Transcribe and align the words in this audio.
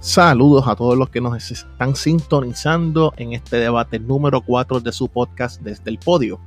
Saludos 0.00 0.68
a 0.68 0.76
todos 0.76 0.96
los 0.96 1.10
que 1.10 1.20
nos 1.20 1.50
están 1.50 1.96
sintonizando 1.96 3.12
en 3.16 3.32
este 3.32 3.56
debate 3.56 3.98
número 3.98 4.42
4 4.42 4.78
de 4.78 4.92
su 4.92 5.08
podcast 5.08 5.60
desde 5.60 5.90
el 5.90 5.98
podio. 5.98 6.38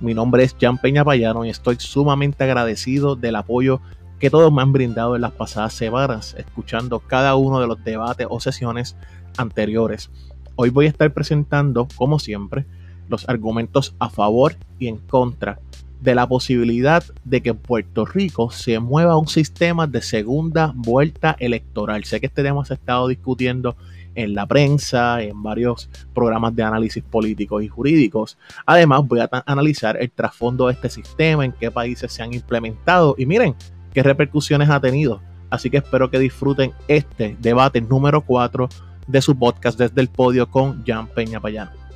Mi 0.00 0.14
nombre 0.14 0.44
es 0.44 0.54
Jan 0.60 0.78
Peña 0.78 1.04
Payano 1.04 1.44
y 1.44 1.50
estoy 1.50 1.74
sumamente 1.80 2.44
agradecido 2.44 3.16
del 3.16 3.34
apoyo 3.34 3.80
que 4.20 4.30
todos 4.30 4.52
me 4.52 4.62
han 4.62 4.72
brindado 4.72 5.16
en 5.16 5.22
las 5.22 5.32
pasadas 5.32 5.72
semanas, 5.72 6.36
escuchando 6.38 7.00
cada 7.00 7.34
uno 7.34 7.60
de 7.60 7.66
los 7.66 7.82
debates 7.82 8.28
o 8.30 8.38
sesiones 8.38 8.96
anteriores. 9.36 10.08
Hoy 10.54 10.70
voy 10.70 10.86
a 10.86 10.90
estar 10.90 11.12
presentando, 11.12 11.88
como 11.96 12.20
siempre, 12.20 12.64
los 13.08 13.28
argumentos 13.28 13.96
a 13.98 14.08
favor 14.08 14.54
y 14.78 14.86
en 14.86 14.98
contra 14.98 15.58
de 16.00 16.14
la 16.14 16.26
posibilidad 16.26 17.04
de 17.24 17.42
que 17.42 17.54
Puerto 17.54 18.04
Rico 18.04 18.50
se 18.50 18.78
mueva 18.78 19.18
un 19.18 19.28
sistema 19.28 19.86
de 19.86 20.02
segunda 20.02 20.72
vuelta 20.74 21.36
electoral. 21.38 22.04
Sé 22.04 22.20
que 22.20 22.26
este 22.26 22.42
tema 22.42 22.64
se 22.64 22.74
ha 22.74 22.76
estado 22.76 23.08
discutiendo 23.08 23.76
en 24.14 24.34
la 24.34 24.46
prensa, 24.46 25.22
en 25.22 25.42
varios 25.42 25.88
programas 26.14 26.54
de 26.54 26.62
análisis 26.62 27.02
políticos 27.02 27.62
y 27.62 27.68
jurídicos. 27.68 28.38
Además, 28.66 29.06
voy 29.06 29.20
a 29.20 29.28
analizar 29.46 29.96
el 30.00 30.10
trasfondo 30.10 30.66
de 30.66 30.74
este 30.74 30.88
sistema, 30.88 31.44
en 31.44 31.52
qué 31.52 31.70
países 31.70 32.12
se 32.12 32.22
han 32.22 32.34
implementado 32.34 33.14
y 33.18 33.26
miren 33.26 33.54
qué 33.92 34.02
repercusiones 34.02 34.68
ha 34.70 34.80
tenido. 34.80 35.20
Así 35.50 35.70
que 35.70 35.78
espero 35.78 36.10
que 36.10 36.18
disfruten 36.18 36.72
este 36.88 37.36
debate 37.40 37.80
número 37.80 38.22
4 38.22 38.68
de 39.06 39.20
su 39.20 39.36
podcast 39.36 39.78
desde 39.78 40.00
el 40.00 40.08
podio 40.08 40.48
con 40.48 40.84
Jan 40.84 41.08
Peña 41.08 41.40
Payano. 41.40 41.89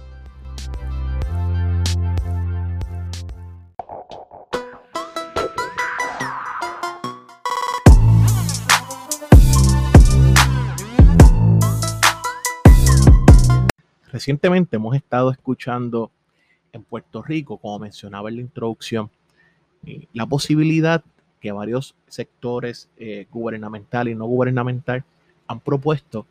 Recientemente 14.15 14.77
hemos 14.77 14.95
estado 14.95 15.33
escuchando 15.33 16.13
en 16.73 16.85
Puerto 16.85 17.21
Rico, 17.21 17.57
como 17.57 17.81
mencionaba 17.81 18.29
en 18.29 18.37
la 18.37 18.43
introducción, 18.43 19.11
eh, 19.85 20.07
la 20.13 20.25
posibilidad 20.25 21.03
que 21.41 21.51
varios 21.51 21.97
sectores 22.07 22.89
eh, 22.97 23.27
gubernamental 23.33 24.07
y 24.07 24.15
no 24.15 24.27
gubernamental 24.27 25.03
han 25.49 25.59
propuesto 25.59 26.27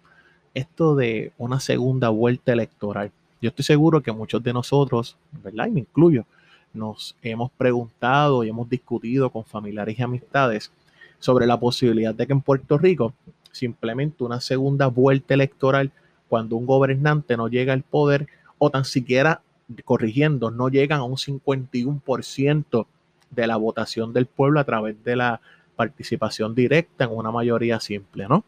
esto 0.54 0.96
de 0.96 1.34
una 1.38 1.60
segunda 1.60 2.08
vuelta 2.08 2.54
electoral. 2.54 3.12
Yo 3.42 3.50
estoy 3.50 3.66
seguro 3.66 4.02
que 4.02 4.14
muchos 4.14 4.42
de 4.42 4.54
nosotros, 4.54 5.18
¿verdad? 5.44 5.68
Y 5.68 5.72
me 5.72 5.80
incluyo, 5.82 6.26
nos 6.74 7.18
hemos 7.22 7.52
preguntado 7.52 8.46
y 8.46 8.50
hemos 8.50 8.70
discutido 8.70 9.30
con 9.30 9.44
familiares 9.44 10.00
y 10.00 10.04
amistades 10.04 10.72
sobre 11.20 11.46
la 11.46 11.60
posibilidad 11.60 12.16
de 12.16 12.28
que 12.28 12.32
en 12.32 12.40
Puerto 12.40 12.78
Rico 12.78 13.14
se 13.52 13.66
implemente 13.66 14.24
una 14.24 14.40
segunda 14.40 14.88
vuelta 14.88 15.34
electoral 15.34 15.92
cuando 16.34 16.56
un 16.56 16.66
gobernante 16.66 17.38
no 17.38 17.48
llega 17.48 17.74
al 17.74 17.84
poder 17.84 18.26
o 18.58 18.72
tan 18.72 18.86
siquiera, 18.86 19.42
corrigiendo, 19.86 20.50
no 20.50 20.68
llegan 20.68 21.00
a 21.00 21.04
un 21.04 21.18
51% 21.18 22.88
de 23.30 23.46
la 23.46 23.56
votación 23.56 24.14
del 24.14 24.26
pueblo 24.26 24.60
a 24.60 24.64
través 24.64 25.04
de 25.04 25.16
la 25.16 25.42
participación 25.76 26.56
directa 26.56 27.04
en 27.04 27.12
una 27.12 27.30
mayoría 27.30 27.80
simple, 27.80 28.28
¿no? 28.28 28.44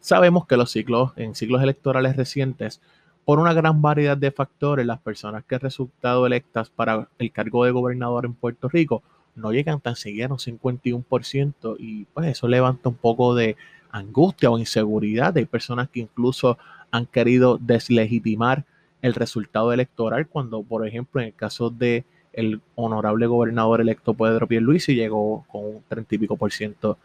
Sabemos 0.00 0.48
que 0.48 0.56
los 0.56 0.72
ciclos, 0.72 1.12
en 1.14 1.36
ciclos 1.36 1.62
electorales 1.62 2.16
recientes, 2.16 2.80
por 3.24 3.38
una 3.38 3.52
gran 3.52 3.80
variedad 3.80 4.16
de 4.16 4.32
factores, 4.32 4.84
las 4.84 4.98
personas 4.98 5.44
que 5.44 5.54
han 5.54 5.60
resultado 5.60 6.26
electas 6.26 6.70
para 6.70 7.06
el 7.20 7.30
cargo 7.30 7.64
de 7.64 7.70
gobernador 7.70 8.24
en 8.24 8.34
Puerto 8.34 8.68
Rico 8.68 9.04
no 9.36 9.52
llegan 9.52 9.80
tan 9.80 9.94
siquiera 9.94 10.30
a 10.30 10.32
un 10.32 10.40
51% 10.40 11.76
y 11.78 12.06
pues 12.06 12.26
eso 12.26 12.48
levanta 12.48 12.88
un 12.88 12.96
poco 12.96 13.36
de 13.36 13.56
angustia 13.94 14.50
o 14.50 14.58
inseguridad. 14.58 15.36
Hay 15.36 15.44
personas 15.44 15.88
que 15.88 16.00
incluso 16.00 16.58
han 16.90 17.06
querido 17.06 17.58
deslegitimar 17.60 18.64
el 19.02 19.14
resultado 19.14 19.72
electoral 19.72 20.26
cuando, 20.26 20.62
por 20.62 20.86
ejemplo, 20.86 21.20
en 21.20 21.28
el 21.28 21.34
caso 21.34 21.70
de 21.70 22.04
el 22.32 22.60
honorable 22.74 23.26
gobernador 23.26 23.80
electo 23.80 24.12
Pedro 24.12 24.48
Pierluisi 24.48 24.96
llegó 24.96 25.44
con 25.46 25.64
un 25.64 25.82
30 25.88 26.14
y 26.14 26.18
pico 26.18 26.36
por 26.36 26.52
ciento 26.52 26.98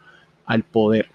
al 0.44 0.64
poder. 0.64 1.08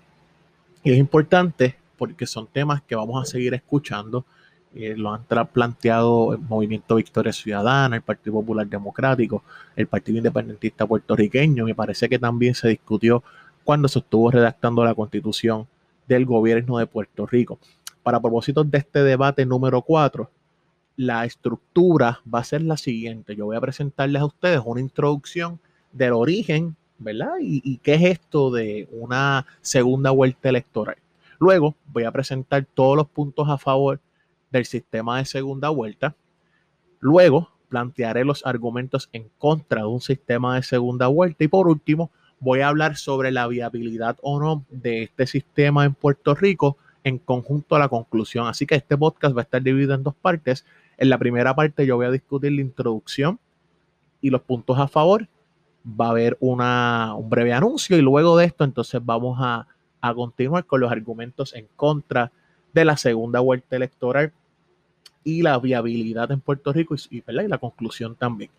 Y 0.83 0.91
es 0.91 0.97
importante 0.97 1.75
porque 1.97 2.25
son 2.25 2.47
temas 2.47 2.81
que 2.81 2.95
vamos 2.95 3.21
a 3.21 3.29
seguir 3.29 3.53
escuchando. 3.53 4.23
Eh, 4.73 4.95
lo 4.95 5.13
han 5.13 5.23
planteado 5.47 6.33
el 6.33 6.39
Movimiento 6.39 6.95
Victoria 6.95 7.33
Ciudadana, 7.33 7.97
el 7.97 8.01
Partido 8.01 8.35
Popular 8.35 8.67
Democrático, 8.67 9.44
el 9.75 9.88
Partido 9.88 10.19
Independentista 10.19 10.85
Puertorriqueño. 10.85 11.66
Me 11.66 11.75
parece 11.75 12.07
que 12.07 12.19
también 12.19 12.55
se 12.55 12.69
discutió 12.69 13.23
cuando 13.65 13.87
se 13.87 13.99
estuvo 13.99 14.31
redactando 14.31 14.85
la 14.85 14.93
constitución 14.93 15.67
del 16.07 16.25
gobierno 16.25 16.77
de 16.77 16.85
Puerto 16.85 17.25
Rico. 17.25 17.59
Para 18.03 18.21
propósitos 18.21 18.69
de 18.69 18.77
este 18.77 19.03
debate 19.03 19.45
número 19.45 19.81
4, 19.81 20.29
la 20.97 21.25
estructura 21.25 22.21
va 22.31 22.39
a 22.39 22.43
ser 22.43 22.61
la 22.61 22.77
siguiente. 22.77 23.35
Yo 23.35 23.45
voy 23.45 23.57
a 23.57 23.61
presentarles 23.61 24.21
a 24.21 24.27
ustedes 24.27 24.61
una 24.63 24.79
introducción 24.79 25.59
del 25.91 26.13
origen, 26.13 26.75
¿verdad? 26.99 27.33
Y, 27.41 27.77
qué 27.79 27.95
es 27.95 28.03
esto 28.03 28.51
de 28.51 28.87
una 28.91 29.47
segunda 29.61 30.11
vuelta 30.11 30.47
electoral. 30.49 30.97
Luego 31.39 31.75
voy 31.91 32.03
a 32.03 32.11
presentar 32.11 32.65
todos 32.71 32.95
los 32.95 33.09
puntos 33.09 33.49
a 33.49 33.57
favor 33.57 33.99
del 34.51 34.65
sistema 34.65 35.17
de 35.17 35.25
segunda 35.25 35.69
vuelta. 35.69 36.15
Luego 36.99 37.49
plantearé 37.67 38.23
los 38.23 38.45
argumentos 38.45 39.09
en 39.11 39.29
contra 39.39 39.81
de 39.81 39.87
un 39.87 40.01
sistema 40.01 40.55
de 40.55 40.63
segunda 40.63 41.07
vuelta. 41.07 41.43
Y 41.43 41.47
por 41.47 41.67
último, 41.67 42.11
voy 42.40 42.62
a 42.62 42.68
hablar 42.68 42.97
sobre 42.97 43.31
la 43.31 43.47
viabilidad 43.47 44.18
o 44.22 44.40
no 44.40 44.66
de 44.69 45.03
este 45.03 45.28
sistema 45.28 45.85
en 45.85 45.94
Puerto 45.94 46.35
Rico 46.35 46.78
en 47.03 47.19
conjunto 47.19 47.75
a 47.75 47.79
la 47.79 47.88
conclusión. 47.88 48.47
Así 48.47 48.66
que 48.66 48.75
este 48.75 48.97
podcast 48.97 49.35
va 49.35 49.41
a 49.41 49.44
estar 49.44 49.62
dividido 49.62 49.94
en 49.94 50.03
dos 50.03 50.16
partes. 50.16 50.66
En 50.97 51.09
la 51.09 51.18
primera 51.18 51.56
parte 51.56 51.85
yo 51.85 51.95
voy 51.95 52.07
a 52.07 52.12
discutir 52.12 52.51
la 52.51 52.62
introducción 52.62 53.40
y 54.22 54.31
los 54.31 54.41
puntos 54.41 54.78
a 54.79 54.88
favor. 54.88 55.28
Va 55.88 56.07
a 56.07 56.09
haber 56.09 56.35
una, 56.40 57.13
un 57.16 57.29
breve 57.29 57.53
anuncio 57.53 57.95
y 57.95 58.01
luego 58.01 58.35
de 58.38 58.45
esto 58.45 58.63
entonces 58.63 59.00
vamos 59.03 59.38
a, 59.40 59.68
continuar 60.16 60.66
con 60.66 60.81
los 60.81 60.91
argumentos 60.91 61.56
en 61.56 61.68
contra 61.75 62.31
de 62.74 62.85
la 62.85 62.95
segunda 62.95 63.40
vuelta 63.40 63.75
electoral 63.75 64.31
y 65.24 65.41
la 65.41 65.57
viabilidad 65.57 66.31
en 66.31 66.41
Puerto 66.41 66.72
Rico 66.72 66.94
y, 67.09 67.18
y 67.18 67.24
la 67.47 67.57
conclusión 67.57 68.16
también. 68.16 68.51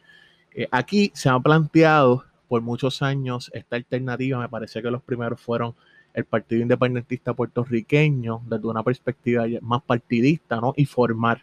Eh, 0.53 0.67
aquí 0.73 1.13
se 1.15 1.29
ha 1.29 1.39
planteado 1.39 2.25
por 2.49 2.63
muchos 2.63 3.03
años 3.03 3.51
esta 3.55 3.77
alternativa. 3.77 4.39
Me 4.39 4.49
parece 4.49 4.83
que 4.83 4.91
los 4.91 5.03
primeros 5.03 5.41
fueron 5.41 5.75
el 6.15 6.25
Partido 6.25 6.63
Independentista 6.63 7.35
Puertorriqueño 7.35 8.43
desde 8.47 8.67
una 8.67 8.83
perspectiva 8.83 9.45
más 9.61 9.83
partidista 9.83 10.61
¿no? 10.61 10.73
y 10.77 10.87
formar. 10.87 11.43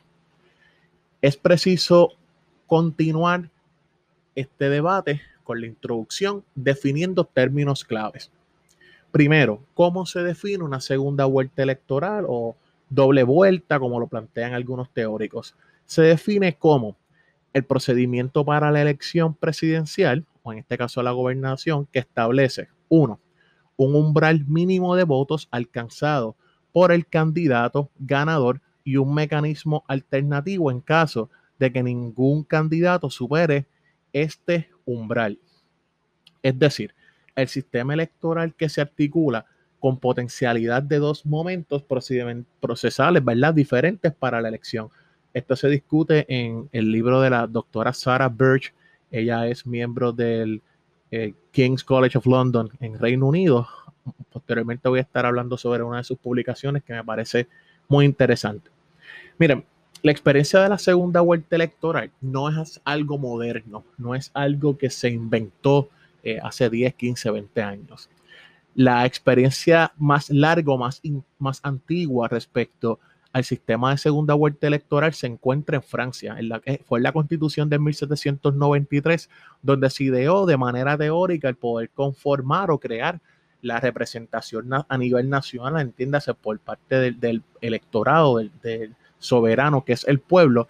Es 1.21 1.37
preciso 1.37 2.13
continuar 2.67 3.49
este 4.35 4.69
debate 4.69 5.21
con 5.43 5.61
la 5.61 5.67
introducción 5.67 6.43
definiendo 6.55 7.25
términos 7.25 7.83
claves. 7.83 8.31
Primero, 9.11 9.61
¿cómo 9.75 10.07
se 10.07 10.23
define 10.23 10.63
una 10.63 10.81
segunda 10.81 11.25
vuelta 11.25 11.61
electoral 11.61 12.25
o 12.27 12.55
doble 12.89 13.23
vuelta, 13.23 13.79
como 13.79 13.99
lo 13.99 14.07
plantean 14.07 14.53
algunos 14.53 14.89
teóricos? 14.89 15.55
Se 15.85 16.01
define 16.01 16.55
como 16.55 16.95
el 17.53 17.65
procedimiento 17.65 18.43
para 18.43 18.71
la 18.71 18.81
elección 18.81 19.35
presidencial 19.35 20.25
o 20.43 20.51
en 20.51 20.59
este 20.59 20.77
caso 20.77 21.01
la 21.01 21.11
gobernación, 21.11 21.87
que 21.87 21.99
establece, 21.99 22.67
uno, 22.89 23.19
un 23.77 23.95
umbral 23.95 24.45
mínimo 24.45 24.95
de 24.95 25.05
votos 25.05 25.47
alcanzado 25.51 26.35
por 26.71 26.91
el 26.91 27.07
candidato 27.07 27.89
ganador 27.97 28.61
y 28.83 28.97
un 28.97 29.13
mecanismo 29.13 29.83
alternativo 29.87 30.69
en 30.69 30.81
caso 30.81 31.29
de 31.57 31.71
que 31.71 31.81
ningún 31.81 32.43
candidato 32.43 33.09
supere 33.09 33.67
este 34.11 34.69
umbral. 34.85 35.39
Es 36.41 36.59
decir, 36.59 36.93
el 37.35 37.47
sistema 37.47 37.93
electoral 37.93 38.53
que 38.53 38.69
se 38.69 38.81
articula 38.81 39.45
con 39.79 39.97
potencialidad 39.97 40.83
de 40.83 40.97
dos 40.97 41.25
momentos 41.25 41.83
procesales, 41.83 43.23
¿verdad? 43.23 43.53
Diferentes 43.53 44.13
para 44.13 44.41
la 44.41 44.49
elección. 44.49 44.89
Esto 45.33 45.55
se 45.55 45.67
discute 45.69 46.25
en 46.27 46.69
el 46.71 46.91
libro 46.91 47.21
de 47.21 47.29
la 47.29 47.47
doctora 47.47 47.93
Sarah 47.93 48.29
Birch 48.29 48.73
ella 49.13 49.45
es 49.47 49.67
miembro 49.67 50.11
del 50.11 50.63
eh, 51.11 51.35
King's 51.51 51.83
College 51.83 52.17
of 52.17 52.25
London 52.25 52.69
en 52.79 52.97
Reino 52.97 53.27
Unido. 53.27 53.67
Posteriormente 54.31 54.89
voy 54.89 54.99
a 54.99 55.03
estar 55.03 55.27
hablando 55.27 55.55
sobre 55.55 55.83
una 55.83 55.97
de 55.97 56.03
sus 56.03 56.17
publicaciones 56.17 56.83
que 56.83 56.93
me 56.93 57.03
parece 57.03 57.47
muy 57.87 58.05
interesante. 58.05 58.71
Miren, 59.37 59.63
la 60.01 60.11
experiencia 60.11 60.61
de 60.61 60.69
la 60.69 60.79
segunda 60.79 61.21
vuelta 61.21 61.55
electoral 61.55 62.09
no 62.21 62.49
es 62.49 62.81
algo 62.83 63.19
moderno, 63.19 63.83
no 63.99 64.15
es 64.15 64.31
algo 64.33 64.79
que 64.79 64.89
se 64.89 65.09
inventó 65.09 65.89
eh, 66.23 66.39
hace 66.41 66.71
10, 66.71 66.95
15, 66.95 67.29
20 67.29 67.61
años. 67.61 68.09
La 68.73 69.05
experiencia 69.05 69.93
más 69.97 70.31
larga, 70.31 70.75
más, 70.75 71.03
más 71.37 71.59
antigua 71.61 72.27
respecto 72.27 72.99
al 73.33 73.43
sistema 73.43 73.89
de 73.89 73.97
segunda 73.97 74.35
vuelta 74.35 74.67
electoral 74.67 75.13
se 75.13 75.25
encuentra 75.25 75.77
en 75.77 75.83
Francia, 75.83 76.35
en 76.37 76.49
la 76.49 76.59
que 76.59 76.81
fue 76.85 77.01
la 77.01 77.11
constitución 77.11 77.67
de 77.67 77.79
1793, 77.79 79.29
donde 79.63 79.89
se 79.89 80.03
ideó 80.05 80.45
de 80.45 80.55
manera 80.55 80.95
teórica 80.95 81.49
el 81.49 81.55
poder 81.55 81.89
conformar 81.89 82.69
o 82.69 82.79
crear 82.79 83.19
la 83.63 83.79
representación 83.79 84.69
a 84.87 84.97
nivel 84.97 85.29
nacional, 85.29 85.81
entiéndase, 85.81 86.33
por 86.35 86.59
parte 86.59 87.11
del, 87.11 87.43
electorado, 87.59 88.37
del, 88.37 88.95
soberano, 89.17 89.83
que 89.83 89.93
es 89.93 90.05
el 90.07 90.19
pueblo, 90.19 90.67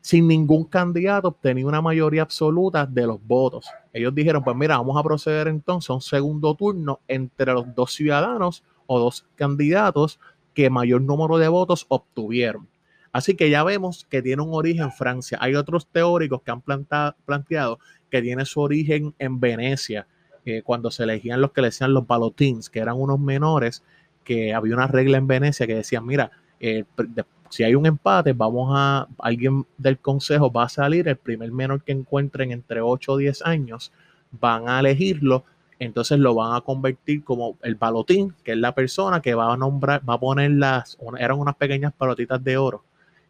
sin 0.00 0.26
ningún 0.26 0.64
candidato 0.64 1.28
obtenía 1.28 1.66
una 1.66 1.82
mayoría 1.82 2.22
absoluta 2.22 2.86
de 2.86 3.06
los 3.06 3.24
votos. 3.24 3.66
Ellos 3.92 4.14
dijeron, 4.14 4.42
pues 4.42 4.56
mira, 4.56 4.78
vamos 4.78 4.96
a 4.98 5.02
proceder 5.02 5.46
entonces 5.46 5.90
a 5.90 5.92
un 5.92 6.00
segundo 6.00 6.54
turno 6.54 7.00
entre 7.06 7.52
los 7.52 7.72
dos 7.74 7.92
ciudadanos 7.92 8.64
o 8.86 8.98
dos 8.98 9.26
candidatos 9.36 10.18
que 10.54 10.70
mayor 10.70 11.02
número 11.02 11.38
de 11.38 11.48
votos 11.48 11.86
obtuvieron. 11.88 12.68
Así 13.12 13.34
que 13.34 13.50
ya 13.50 13.64
vemos 13.64 14.06
que 14.08 14.22
tiene 14.22 14.42
un 14.42 14.50
origen 14.52 14.84
en 14.84 14.92
Francia. 14.92 15.38
Hay 15.40 15.54
otros 15.54 15.86
teóricos 15.88 16.42
que 16.42 16.50
han 16.50 16.62
planteado 16.62 17.78
que 18.10 18.22
tiene 18.22 18.44
su 18.44 18.60
origen 18.60 19.14
en 19.18 19.40
Venecia, 19.40 20.06
eh, 20.44 20.62
cuando 20.62 20.90
se 20.90 21.04
elegían 21.04 21.40
los 21.40 21.52
que 21.52 21.60
le 21.60 21.68
decían 21.68 21.92
los 21.94 22.06
balotins, 22.06 22.70
que 22.70 22.80
eran 22.80 22.96
unos 22.98 23.20
menores, 23.20 23.82
que 24.24 24.54
había 24.54 24.74
una 24.74 24.86
regla 24.86 25.18
en 25.18 25.26
Venecia 25.26 25.66
que 25.66 25.74
decía, 25.74 26.00
mira, 26.00 26.30
eh, 26.60 26.84
si 27.50 27.64
hay 27.64 27.74
un 27.74 27.86
empate, 27.86 28.32
vamos 28.32 28.70
a, 28.74 29.08
alguien 29.18 29.66
del 29.76 29.98
consejo 29.98 30.50
va 30.52 30.64
a 30.64 30.68
salir, 30.68 31.08
el 31.08 31.16
primer 31.16 31.52
menor 31.52 31.82
que 31.82 31.92
encuentren 31.92 32.52
entre 32.52 32.80
8 32.80 33.12
o 33.12 33.16
10 33.16 33.42
años, 33.42 33.92
van 34.30 34.68
a 34.68 34.80
elegirlo, 34.80 35.44
entonces 35.80 36.18
lo 36.20 36.34
van 36.34 36.54
a 36.54 36.60
convertir 36.60 37.24
como 37.24 37.58
el 37.62 37.74
balotín, 37.74 38.34
que 38.44 38.52
es 38.52 38.58
la 38.58 38.74
persona 38.74 39.20
que 39.20 39.34
va 39.34 39.52
a 39.52 39.56
nombrar, 39.56 40.08
va 40.08 40.14
a 40.14 40.20
poner 40.20 40.52
las, 40.52 40.96
eran 41.18 41.38
unas 41.38 41.56
pequeñas 41.56 41.92
pelotitas 41.92 42.42
de 42.44 42.56
oro, 42.56 42.84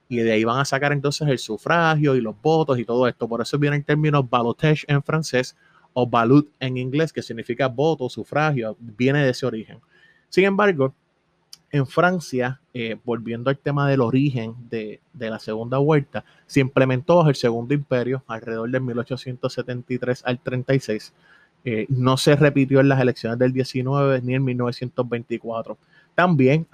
y 0.08 0.18
de 0.18 0.32
ahí 0.32 0.44
van 0.44 0.58
a 0.58 0.64
sacar 0.64 0.92
entonces 0.92 1.28
el 1.28 1.38
sufragio 1.38 2.16
y 2.16 2.20
los 2.20 2.34
votos 2.42 2.78
y 2.80 2.84
todo 2.84 3.06
esto. 3.06 3.28
Por 3.28 3.40
eso 3.40 3.56
viene 3.58 3.76
el 3.76 3.84
término 3.84 4.24
balotage 4.24 4.84
en 4.88 5.00
francés 5.04 5.56
o 5.92 6.04
balut 6.04 6.50
en 6.58 6.76
inglés, 6.76 7.12
que 7.12 7.22
significa 7.22 7.68
voto, 7.68 8.08
sufragio, 8.08 8.76
viene 8.80 9.22
de 9.24 9.30
ese 9.30 9.46
origen. 9.46 9.78
Sin 10.28 10.44
embargo, 10.44 10.92
en 11.70 11.86
Francia, 11.86 12.60
eh, 12.74 12.96
volviendo 13.04 13.50
al 13.50 13.58
tema 13.58 13.88
del 13.88 14.00
origen 14.00 14.56
de, 14.68 15.00
la 15.12 15.38
segunda 15.38 15.78
vuelta, 15.78 16.24
se 16.46 16.58
implementó 16.58 17.16
bajo 17.16 17.28
el 17.28 17.36
segundo 17.36 17.74
imperio 17.74 18.24
alrededor 18.26 18.70
de 18.70 18.80
1873 18.80 20.22
al 20.24 20.40
36. 20.40 21.14
Eh, 21.64 21.86
no 21.88 22.16
se 22.16 22.36
repitió 22.36 22.80
en 22.80 22.88
las 22.88 23.00
elecciones 23.00 23.38
del 23.38 23.52
19 23.52 24.22
ni 24.22 24.34
en 24.34 24.44
1924. 24.44 25.76
También 26.14 26.66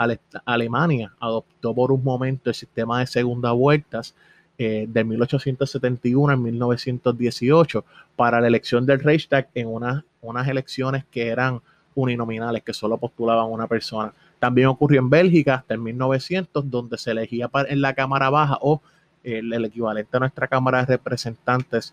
Alemania 0.45 1.13
adoptó 1.21 1.75
por 1.75 1.93
un 1.93 2.03
momento 2.03 2.51
el 2.51 2.55
sistema 2.55 3.01
de 3.01 3.07
segunda 3.07 3.53
vueltas 3.53 4.15
eh, 4.59 4.87
de 4.89 5.05
1871 5.05 6.33
a 6.33 6.37
1918 6.37 7.85
para 8.17 8.41
la 8.41 8.47
elección 8.47 8.87
del 8.87 9.01
Reichstag 9.01 9.49
en 9.55 9.69
unas 9.69 10.49
elecciones 10.49 11.05
que 11.11 11.29
eran 11.29 11.61
uninominales, 11.95 12.63
que 12.63 12.73
solo 12.73 12.97
postulaban 12.97 13.51
una 13.51 13.67
persona. 13.67 14.13
También 14.39 14.69
ocurrió 14.69 15.01
en 15.01 15.11
Bélgica 15.11 15.57
hasta 15.57 15.75
el 15.75 15.81
1900, 15.81 16.71
donde 16.71 16.99
se 16.99 17.11
elegía 17.11 17.51
en 17.69 17.81
la 17.81 17.95
Cámara 17.95 18.31
Baja 18.31 18.59
o 18.61 18.81
el, 19.25 19.65
equivalente 19.65 20.17
a 20.17 20.21
nuestra 20.21 20.47
Cámara 20.47 20.85
de 20.85 20.97
Representantes 20.97 21.93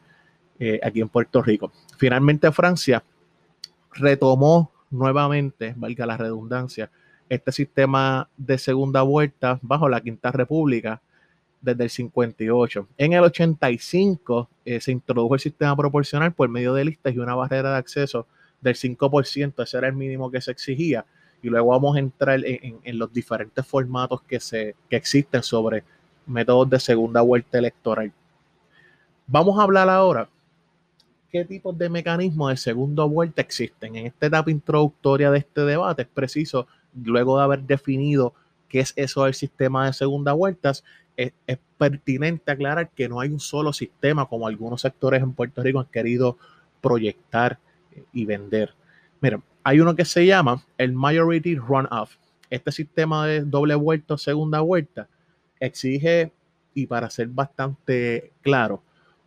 eh, 0.66 0.80
aquí 0.82 1.02
en 1.02 1.10
Puerto 1.10 1.42
Rico. 1.42 1.74
Finalmente 1.98 2.50
Francia 2.54 3.04
retomó 3.92 4.72
nuevamente, 4.92 5.74
valga 5.76 6.06
la 6.06 6.16
redundancia, 6.16 6.90
este 7.28 7.52
sistema 7.52 8.30
de 8.38 8.58
segunda 8.58 9.02
vuelta 9.02 9.60
bajo 9.62 9.90
la 9.90 10.00
Quinta 10.00 10.32
República 10.32 11.02
desde 11.60 11.84
el 11.84 11.90
58. 11.90 12.88
En 12.98 13.12
el 13.12 13.26
85 13.26 14.50
eh, 14.64 14.80
se 14.80 14.94
introdujo 14.94 15.34
el 15.34 15.42
sistema 15.42 15.76
proporcional 15.76 16.32
por 16.32 16.48
medio 16.48 16.74
de 16.74 16.86
listas 16.86 17.14
y 17.14 17.20
una 17.20 17.36
barrera 17.36 17.72
de 17.74 17.78
acceso 17.80 18.26
del 18.62 18.76
5%, 18.76 19.64
ese 19.64 19.78
era 19.78 19.88
el 19.90 19.96
mínimo 19.96 20.32
que 20.32 20.40
se 20.40 20.52
exigía. 20.52 21.06
Y 21.42 21.50
luego 21.50 21.72
vamos 21.72 21.98
a 21.98 22.00
entrar 22.00 22.40
en, 22.42 22.98
los 22.98 23.12
diferentes 23.12 23.68
formatos 23.68 24.22
que, 24.22 24.40
se, 24.40 24.78
que 24.90 24.96
existen 24.96 25.44
sobre 25.44 25.84
métodos 26.26 26.70
de 26.70 26.80
segunda 26.80 27.20
vuelta 27.20 27.58
electoral. 27.58 28.14
Vamos 29.28 29.60
a 29.60 29.64
hablar 29.64 29.90
ahora 29.90 30.30
qué 31.34 31.44
tipos 31.44 31.76
de 31.76 31.90
mecanismos 31.90 32.52
de 32.52 32.58
segunda 32.58 33.04
vuelta 33.06 33.42
existen. 33.42 33.96
En 33.96 34.06
esta 34.06 34.28
etapa 34.28 34.52
introductoria 34.52 35.32
de 35.32 35.40
este 35.40 35.62
debate 35.62 36.04
es 36.04 36.08
preciso 36.08 36.68
luego 36.94 37.40
de 37.40 37.44
haber 37.44 37.64
definido 37.64 38.36
qué 38.70 38.82
es 38.82 38.94
eso 38.96 39.24
del 39.24 39.34
sistema 39.34 39.88
de 39.88 39.94
segunda 39.94 40.34
vueltas, 40.34 40.84
es, 41.18 41.34
pertinente 41.80 42.52
aclarar 42.52 42.92
que 42.92 43.10
no 43.10 43.20
hay 43.20 43.30
un 43.30 43.40
solo 43.40 43.74
sistema 43.74 44.28
como 44.28 44.48
algunos 44.48 44.82
sectores 44.82 45.24
en 45.24 45.34
Puerto 45.34 45.64
Rico 45.64 45.80
han 45.80 45.88
querido 45.88 46.38
proyectar 46.82 47.58
eh, 47.92 48.04
y 48.14 48.26
vender. 48.26 48.76
Miren, 49.20 49.44
hay 49.64 49.80
uno 49.80 49.96
que 49.96 50.06
se 50.06 50.26
llama 50.26 50.64
el 50.78 50.94
Majority 50.94 51.56
Runoff. 51.56 52.16
Este 52.52 52.72
sistema 52.72 53.26
de 53.26 53.42
doble 53.42 53.74
vuelta 53.74 54.14
o 54.14 54.18
segunda 54.20 54.60
vuelta 54.62 55.10
exige, 55.60 56.32
y 56.76 56.86
para 56.86 57.10
ser 57.10 57.28
bastante 57.28 58.32
claro, 58.42 58.84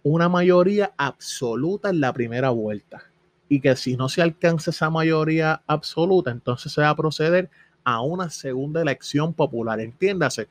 una 0.08 0.28
mayoría 0.28 0.92
absoluta 0.96 1.90
en 1.90 2.00
la 2.00 2.12
primera 2.12 2.50
vuelta 2.50 3.02
y 3.48 3.60
que 3.60 3.74
si 3.74 3.96
no 3.96 4.08
se 4.08 4.22
alcanza 4.22 4.70
esa 4.70 4.88
mayoría 4.88 5.62
absoluta, 5.66 6.30
entonces 6.30 6.70
se 6.70 6.80
va 6.80 6.90
a 6.90 6.96
proceder 6.96 7.50
a 7.82 8.00
una 8.02 8.30
segunda 8.30 8.80
elección 8.80 9.34
popular. 9.34 9.80
Entiéndase, 9.80 10.46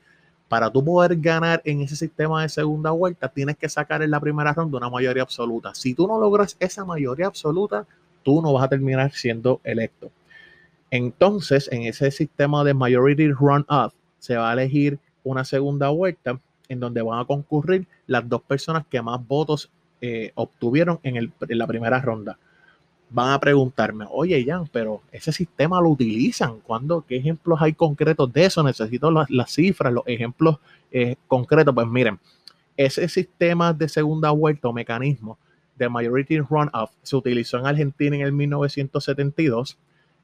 para 0.46 0.70
tú 0.70 0.84
poder 0.84 1.16
ganar 1.16 1.62
en 1.64 1.80
ese 1.80 1.96
sistema 1.96 2.42
de 2.42 2.50
segunda 2.50 2.90
vuelta, 2.90 3.28
tienes 3.28 3.56
que 3.56 3.70
sacar 3.70 4.02
en 4.02 4.10
la 4.10 4.20
primera 4.20 4.52
ronda 4.52 4.76
una 4.76 4.90
mayoría 4.90 5.22
absoluta. 5.22 5.74
Si 5.74 5.94
tú 5.94 6.06
no 6.06 6.20
logras 6.20 6.58
esa 6.60 6.84
mayoría 6.84 7.26
absoluta, 7.26 7.86
tú 8.22 8.42
no 8.42 8.52
vas 8.52 8.64
a 8.64 8.68
terminar 8.68 9.12
siendo 9.12 9.62
electo. 9.64 10.10
Entonces, 10.90 11.66
en 11.72 11.84
ese 11.84 12.10
sistema 12.10 12.62
de 12.62 12.74
majority 12.74 13.32
run-off, 13.32 13.94
se 14.18 14.36
va 14.36 14.50
a 14.50 14.52
elegir 14.52 14.98
una 15.24 15.46
segunda 15.46 15.88
vuelta 15.88 16.38
en 16.68 16.80
donde 16.80 17.02
van 17.02 17.20
a 17.20 17.24
concurrir 17.24 17.86
las 18.06 18.28
dos 18.28 18.42
personas 18.42 18.86
que 18.86 19.00
más 19.02 19.26
votos 19.26 19.70
eh, 20.00 20.32
obtuvieron 20.34 21.00
en, 21.02 21.16
en 21.16 21.32
la 21.58 21.66
primera 21.66 22.00
ronda 22.00 22.38
van 23.10 23.32
a 23.32 23.40
preguntarme, 23.40 24.04
oye, 24.10 24.44
Jan, 24.44 24.66
pero 24.72 25.02
ese 25.12 25.32
sistema 25.32 25.80
lo 25.80 25.90
utilizan. 25.90 26.60
¿Cuándo? 26.60 27.04
¿Qué 27.06 27.16
ejemplos 27.16 27.60
hay 27.60 27.72
concretos 27.72 28.32
de 28.32 28.46
eso? 28.46 28.62
Necesito 28.62 29.10
las, 29.10 29.50
cifras, 29.50 29.92
los 29.92 30.04
ejemplos 30.06 30.58
eh, 30.90 31.16
concretos. 31.28 31.74
Pues 31.74 31.86
miren, 31.86 32.18
ese 32.76 33.08
sistema 33.08 33.72
de 33.72 33.88
segunda 33.88 34.30
vuelta 34.30 34.68
o 34.68 34.72
mecanismo 34.72 35.38
de 35.76 35.88
Majority 35.88 36.40
Runoff 36.40 36.90
se 37.02 37.16
utilizó 37.16 37.58
en 37.58 37.66
Argentina 37.66 38.16
en 38.16 38.22
el 38.22 38.32
1972, 38.32 39.78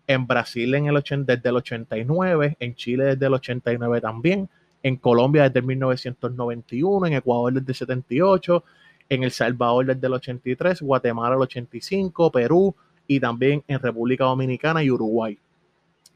en 0.07 0.27
Brasil 0.27 0.75
en 0.75 0.87
el 0.87 0.97
80, 0.97 1.37
desde 1.37 1.49
el 1.49 1.57
89, 1.57 2.57
en 2.59 2.75
Chile 2.75 3.05
desde 3.05 3.27
el 3.27 3.35
89 3.35 4.01
también, 4.01 4.49
en 4.83 4.97
Colombia 4.97 5.45
desde 5.45 5.61
el 5.61 5.67
1991, 5.67 7.07
en 7.07 7.13
Ecuador 7.15 7.53
desde 7.53 7.73
el 7.73 7.77
78, 7.77 8.65
en 9.09 9.23
El 9.23 9.31
Salvador 9.31 9.87
desde 9.87 10.07
el 10.07 10.13
83, 10.15 10.83
Guatemala 10.83 11.37
el 11.37 11.43
85, 11.43 12.33
Perú 12.33 12.75
y 13.07 13.21
también 13.21 13.63
en 13.69 13.79
República 13.79 14.25
Dominicana 14.25 14.83
y 14.83 14.91
Uruguay. 14.91 15.39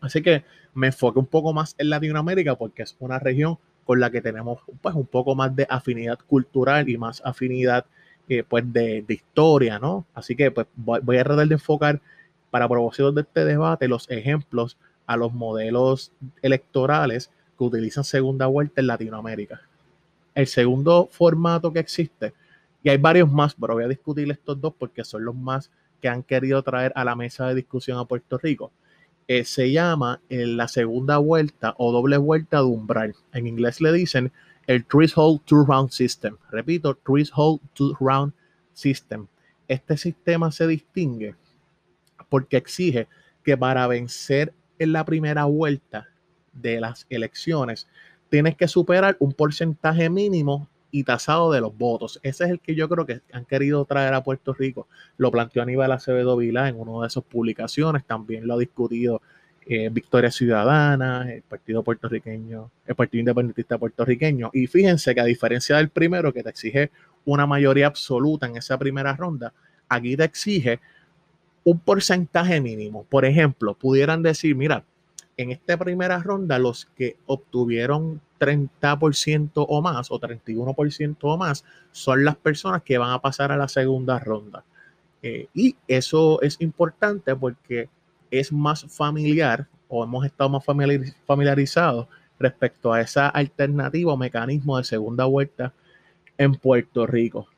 Así 0.00 0.23
que 0.23 0.44
me 0.75 0.88
enfoqué 0.88 1.18
un 1.18 1.26
poco 1.26 1.52
más 1.52 1.75
en 1.78 1.90
Latinoamérica 1.90 2.54
porque 2.54 2.82
es 2.82 2.96
una 2.99 3.18
región 3.18 3.58
con 3.85 4.00
la 4.00 4.11
que 4.11 4.20
tenemos 4.20 4.61
pues, 4.80 4.94
un 4.94 5.06
poco 5.06 5.35
más 5.35 5.54
de 5.54 5.66
afinidad 5.68 6.18
cultural 6.26 6.88
y 6.88 6.99
más 6.99 7.23
afinidad 7.25 7.87
eh, 8.28 8.42
pues, 8.42 8.64
de, 8.73 9.04
historia, 9.08 9.78
¿no? 9.78 10.06
Así 10.14 10.35
que 10.35 10.50
pues, 10.50 10.66
voy, 10.75 11.16
a 11.16 11.25
tratar 11.25 11.46
de 11.46 11.54
enfocar 11.54 12.00
para 12.50 12.68
propósitos 12.68 13.14
de 13.14 13.20
este 13.23 13.44
debate 13.44 13.88
los 13.88 14.11
ejemplos 14.11 14.76
a 15.06 15.16
los 15.16 15.32
modelos 15.32 16.12
electorales 16.42 17.30
que 17.56 17.64
utilizan 17.64 18.04
segunda 18.04 18.46
vuelta 18.46 18.80
en 18.80 18.86
Latinoamérica. 18.88 19.60
El 20.34 20.46
segundo 20.46 21.08
formato 21.10 21.72
que 21.72 21.80
existe 21.80 22.34
y 22.86 22.88
hay 22.88 22.98
varios 22.98 23.28
más, 23.32 23.56
pero 23.60 23.75
voy 23.75 23.82
a 23.82 23.88
discutir 23.88 24.30
estos 24.30 24.60
dos 24.60 24.72
porque 24.78 25.04
son 25.04 25.25
los 25.25 25.34
más 25.34 25.72
que 26.00 26.08
han 26.08 26.22
querido 26.22 26.62
traer 26.62 26.92
a 26.94 27.04
la 27.04 27.16
mesa 27.16 27.48
de 27.48 27.56
discusión 27.56 27.98
a 27.98 28.04
Puerto 28.04 28.38
Rico. 28.38 28.70
Eh, 29.26 29.44
se 29.44 29.72
llama 29.72 30.20
eh, 30.28 30.46
la 30.46 30.68
segunda 30.68 31.18
vuelta 31.18 31.75
o 31.78 31.90
doble 31.90 32.16
vuelta 32.16 32.58
de 32.58 32.62
umbral. 32.62 33.16
En 33.32 33.48
inglés 33.48 33.80
le 33.80 33.92
dicen 33.92 34.30
el 34.68 34.84
threshold 34.84 35.40
two 35.46 35.64
round 35.64 35.90
system. 35.90 36.36
Repito, 36.52 36.96
threshold 37.04 37.60
two 37.75 37.96
round 37.98 38.32
system. 38.72 39.26
Este 39.66 39.96
sistema 39.96 40.52
se 40.52 40.68
distingue 40.68 41.34
porque 42.28 42.56
exige 42.56 43.08
que 43.42 43.56
para 43.56 43.88
vencer 43.88 44.52
en 44.78 44.92
la 44.92 45.04
primera 45.04 45.46
vuelta 45.46 46.06
de 46.60 46.80
las 46.80 47.06
elecciones 47.10 47.86
tienes 48.28 48.56
que 48.56 48.68
superar 48.68 49.16
un 49.20 49.32
porcentaje 49.32 50.10
mínimo 50.10 50.68
y 50.90 51.04
tasado 51.04 51.52
de 51.52 51.60
los 51.60 51.76
votos. 51.76 52.18
Ese 52.22 52.44
es 52.44 52.50
el 52.50 52.60
que 52.60 52.75
yo 52.75 52.88
creo 52.88 53.06
que 53.06 53.20
han 53.32 53.44
querido 53.44 53.84
traer 53.84 54.14
a 54.14 54.22
Puerto 54.22 54.54
Rico. 54.54 54.88
Lo 55.16 55.30
planteó 55.30 55.62
Aníbal 55.62 55.92
Acevedo 55.92 56.36
Vilá 56.36 56.68
en 56.68 56.78
una 56.80 57.04
de 57.04 57.10
sus 57.10 57.25
publicaciones, 57.25 58.04
también 58.04 58.46
lo 58.46 58.54
ha 58.54 58.58
discutido 58.58 59.20
eh, 59.66 59.88
Victoria 59.90 60.30
Ciudadana, 60.30 61.30
el 61.32 61.42
Partido 61.42 61.82
Puertorriqueño, 61.82 62.70
el 62.86 62.94
Partido 62.94 63.20
Independentista 63.20 63.78
Puertorriqueño. 63.78 64.50
Y 64.52 64.68
fíjense 64.68 65.14
que 65.14 65.20
a 65.20 65.25
diferencia 65.25 65.76
del 65.76 65.88
primero, 65.88 66.32
que 66.32 66.42
te 66.42 66.50
exige 66.50 66.90
una 67.25 67.46
mayoría 67.46 67.88
absoluta 67.88 68.46
en 68.46 68.56
esa 68.56 68.78
primera 68.78 69.14
ronda, 69.14 69.52
aquí 69.88 70.16
te 70.16 70.25
exige 70.25 70.80
un 71.64 71.80
porcentaje 71.80 72.60
mínimo. 72.60 73.04
Por 73.04 73.25
ejemplo, 73.25 73.75
pudieran 73.75 74.22
decir, 74.22 74.54
mira, 74.54 74.84
en 75.36 75.50
esta 75.50 75.76
primera 75.76 76.18
ronda 76.18 76.58
los 76.58 76.86
que 76.96 77.16
obtuvieron 77.26 78.20
30% 78.40 79.50
o 79.54 79.82
más 79.82 80.10
o 80.10 80.18
31% 80.18 81.16
o 81.20 81.36
más 81.36 81.64
son 81.92 82.24
las 82.24 82.36
personas 82.36 82.82
que 82.82 82.98
van 82.98 83.10
a 83.10 83.20
pasar 83.20 83.52
a 83.52 83.56
la 83.56 83.68
segunda 83.68 84.18
ronda. 84.18 84.64
Eh, 85.22 85.48
y 85.54 85.76
eso 85.88 86.40
es 86.42 86.60
importante 86.60 87.34
porque 87.36 87.88
es 88.30 88.52
más 88.52 88.84
familiar 88.88 89.66
o 89.88 90.04
hemos 90.04 90.24
estado 90.24 90.50
más 90.50 90.64
familiarizados 90.64 92.08
respecto 92.38 92.92
a 92.92 93.00
esa 93.00 93.28
alternativa 93.28 94.12
o 94.12 94.16
mecanismo 94.16 94.78
de 94.78 94.84
segunda 94.84 95.24
vuelta 95.24 95.72
en 96.38 96.54
Puerto 96.54 97.06
Rico. 97.06 97.48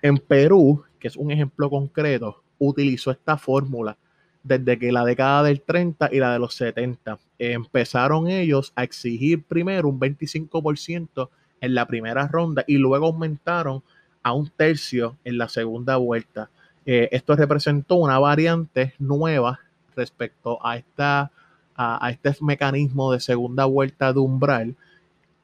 En 0.00 0.18
Perú, 0.18 0.84
que 0.98 1.08
es 1.08 1.16
un 1.16 1.30
ejemplo 1.30 1.68
concreto, 1.70 2.42
utilizó 2.58 3.10
esta 3.10 3.36
fórmula 3.36 3.96
desde 4.44 4.78
que 4.78 4.92
la 4.92 5.04
década 5.04 5.42
del 5.42 5.62
30 5.62 6.10
y 6.12 6.18
la 6.18 6.32
de 6.34 6.38
los 6.38 6.54
70. 6.54 7.18
Empezaron 7.38 8.28
ellos 8.28 8.72
a 8.76 8.84
exigir 8.84 9.42
primero 9.42 9.88
un 9.88 9.98
25% 9.98 11.30
en 11.60 11.74
la 11.74 11.86
primera 11.86 12.28
ronda 12.28 12.62
y 12.66 12.76
luego 12.76 13.06
aumentaron 13.06 13.82
a 14.22 14.32
un 14.32 14.48
tercio 14.48 15.16
en 15.24 15.38
la 15.38 15.48
segunda 15.48 15.96
vuelta. 15.96 16.50
Eh, 16.86 17.08
esto 17.12 17.34
representó 17.34 17.96
una 17.96 18.18
variante 18.18 18.94
nueva 18.98 19.60
respecto 19.96 20.64
a, 20.64 20.76
esta, 20.76 21.30
a, 21.74 22.10
este 22.10 22.36
mecanismo 22.42 23.12
de 23.12 23.20
segunda 23.20 23.64
vuelta 23.64 24.12
de 24.12 24.18
umbral 24.18 24.76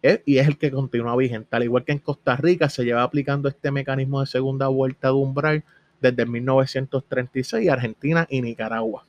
eh, 0.02 0.22
y 0.26 0.38
es 0.38 0.46
el 0.46 0.58
que 0.58 0.70
continúa 0.70 1.16
vigente. 1.16 1.56
Al 1.56 1.64
igual 1.64 1.84
que 1.84 1.92
en 1.92 1.98
Costa 1.98 2.36
Rica 2.36 2.68
se 2.68 2.84
lleva 2.84 3.02
aplicando 3.02 3.48
este 3.48 3.70
mecanismo 3.70 4.20
de 4.20 4.26
segunda 4.26 4.68
vuelta 4.68 5.08
de 5.08 5.14
umbral 5.14 5.64
desde 6.00 6.26
1936, 6.26 7.68
Argentina 7.68 8.26
y 8.28 8.42
Nicaragua. 8.42 9.04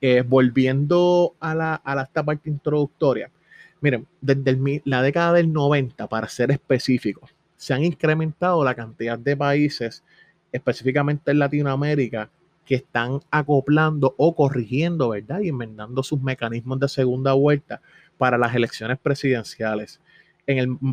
Eh, 0.00 0.22
volviendo 0.26 1.34
a, 1.40 1.54
la, 1.54 1.80
a 1.84 2.02
esta 2.02 2.22
parte 2.22 2.50
introductoria, 2.50 3.30
miren, 3.80 4.06
desde 4.20 4.82
la 4.84 5.02
década 5.02 5.32
del 5.32 5.52
90, 5.52 6.06
para 6.08 6.28
ser 6.28 6.50
específicos, 6.50 7.30
se 7.56 7.72
han 7.72 7.84
incrementado 7.84 8.62
la 8.64 8.74
cantidad 8.74 9.18
de 9.18 9.36
países, 9.36 10.04
específicamente 10.52 11.30
en 11.30 11.38
Latinoamérica, 11.38 12.28
que 12.66 12.76
están 12.76 13.20
acoplando 13.30 14.14
o 14.16 14.34
corrigiendo, 14.34 15.10
¿verdad? 15.10 15.40
Y 15.40 15.48
enmendando 15.48 16.02
sus 16.02 16.20
mecanismos 16.20 16.80
de 16.80 16.88
segunda 16.88 17.32
vuelta 17.34 17.80
para 18.18 18.38
las 18.38 18.54
elecciones 18.54 18.98
presidenciales 18.98 20.00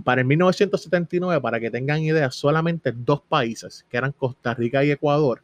para 0.03 0.21
el 0.21 0.27
1979, 0.27 1.41
para 1.41 1.59
que 1.59 1.71
tengan 1.71 2.01
idea, 2.01 2.31
solamente 2.31 2.91
dos 2.91 3.21
países, 3.21 3.85
que 3.89 3.97
eran 3.97 4.11
Costa 4.13 4.53
Rica 4.53 4.83
y 4.83 4.91
Ecuador, 4.91 5.41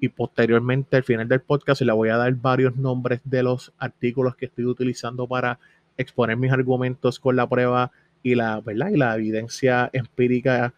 y 0.00 0.08
posteriormente 0.08 0.96
al 0.96 1.04
final 1.04 1.28
del 1.28 1.42
podcast 1.42 1.82
le 1.82 1.92
voy 1.92 2.08
a 2.08 2.16
dar 2.16 2.32
varios 2.34 2.74
nombres 2.76 3.20
de 3.24 3.42
los 3.42 3.72
artículos 3.78 4.34
que 4.34 4.46
estoy 4.46 4.64
utilizando 4.64 5.26
para 5.26 5.58
exponer 5.98 6.36
mis 6.38 6.50
argumentos 6.50 7.20
con 7.20 7.36
la 7.36 7.46
prueba 7.46 7.92
y 8.22 8.34
la, 8.34 8.60
¿verdad? 8.60 8.90
Y 8.90 8.96
la 8.96 9.14
evidencia 9.14 9.90
empírica 9.92 10.72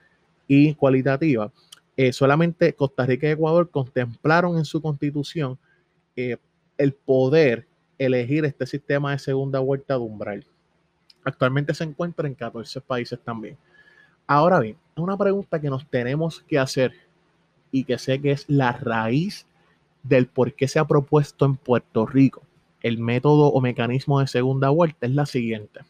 y 0.48 0.74
cualitativa. 0.74 1.52
Eh, 1.96 2.12
solamente 2.12 2.74
Costa 2.74 3.06
Rica 3.06 3.28
y 3.28 3.32
Ecuador 3.32 3.70
contemplaron 3.70 4.58
en 4.58 4.64
su 4.64 4.82
constitución 4.82 5.58
eh, 6.16 6.36
el 6.78 6.92
poder 6.92 7.66
elegir 7.98 8.44
este 8.44 8.66
sistema 8.66 9.12
de 9.12 9.18
segunda 9.18 9.60
vuelta 9.60 9.94
de 9.94 10.00
umbral. 10.00 10.46
Actualmente 11.24 11.74
se 11.74 11.84
encuentra 11.84 12.26
en 12.26 12.34
14 12.34 12.80
países 12.80 13.18
también. 13.20 13.56
Ahora 14.26 14.60
bien, 14.60 14.76
una 14.96 15.16
pregunta 15.16 15.60
que 15.60 15.70
nos 15.70 15.86
tenemos 15.86 16.40
que 16.48 16.58
hacer 16.58 16.92
y 17.70 17.84
que 17.84 17.98
sé 17.98 18.20
que 18.20 18.32
es 18.32 18.44
la 18.48 18.72
raíz 18.72 19.46
del 20.02 20.26
por 20.26 20.52
qué 20.54 20.68
se 20.68 20.78
ha 20.78 20.84
propuesto 20.84 21.44
en 21.44 21.56
Puerto 21.56 22.06
Rico 22.06 22.42
el 22.82 22.98
método 22.98 23.46
o 23.46 23.60
mecanismo 23.60 24.20
de 24.20 24.26
segunda 24.26 24.68
vuelta 24.70 25.06
es 25.06 25.12
la 25.12 25.26
siguiente. 25.26 25.80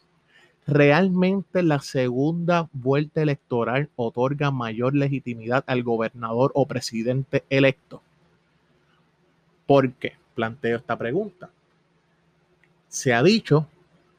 ¿Realmente 0.65 1.61
la 1.63 1.79
segunda 1.79 2.69
vuelta 2.71 3.21
electoral 3.21 3.89
otorga 3.95 4.51
mayor 4.51 4.95
legitimidad 4.95 5.63
al 5.67 5.83
gobernador 5.83 6.51
o 6.53 6.65
presidente 6.65 7.43
electo? 7.49 8.01
¿Por 9.65 9.91
qué? 9.93 10.13
Planteo 10.35 10.77
esta 10.77 10.97
pregunta. 10.97 11.49
Se 12.87 13.13
ha 13.13 13.23
dicho 13.23 13.67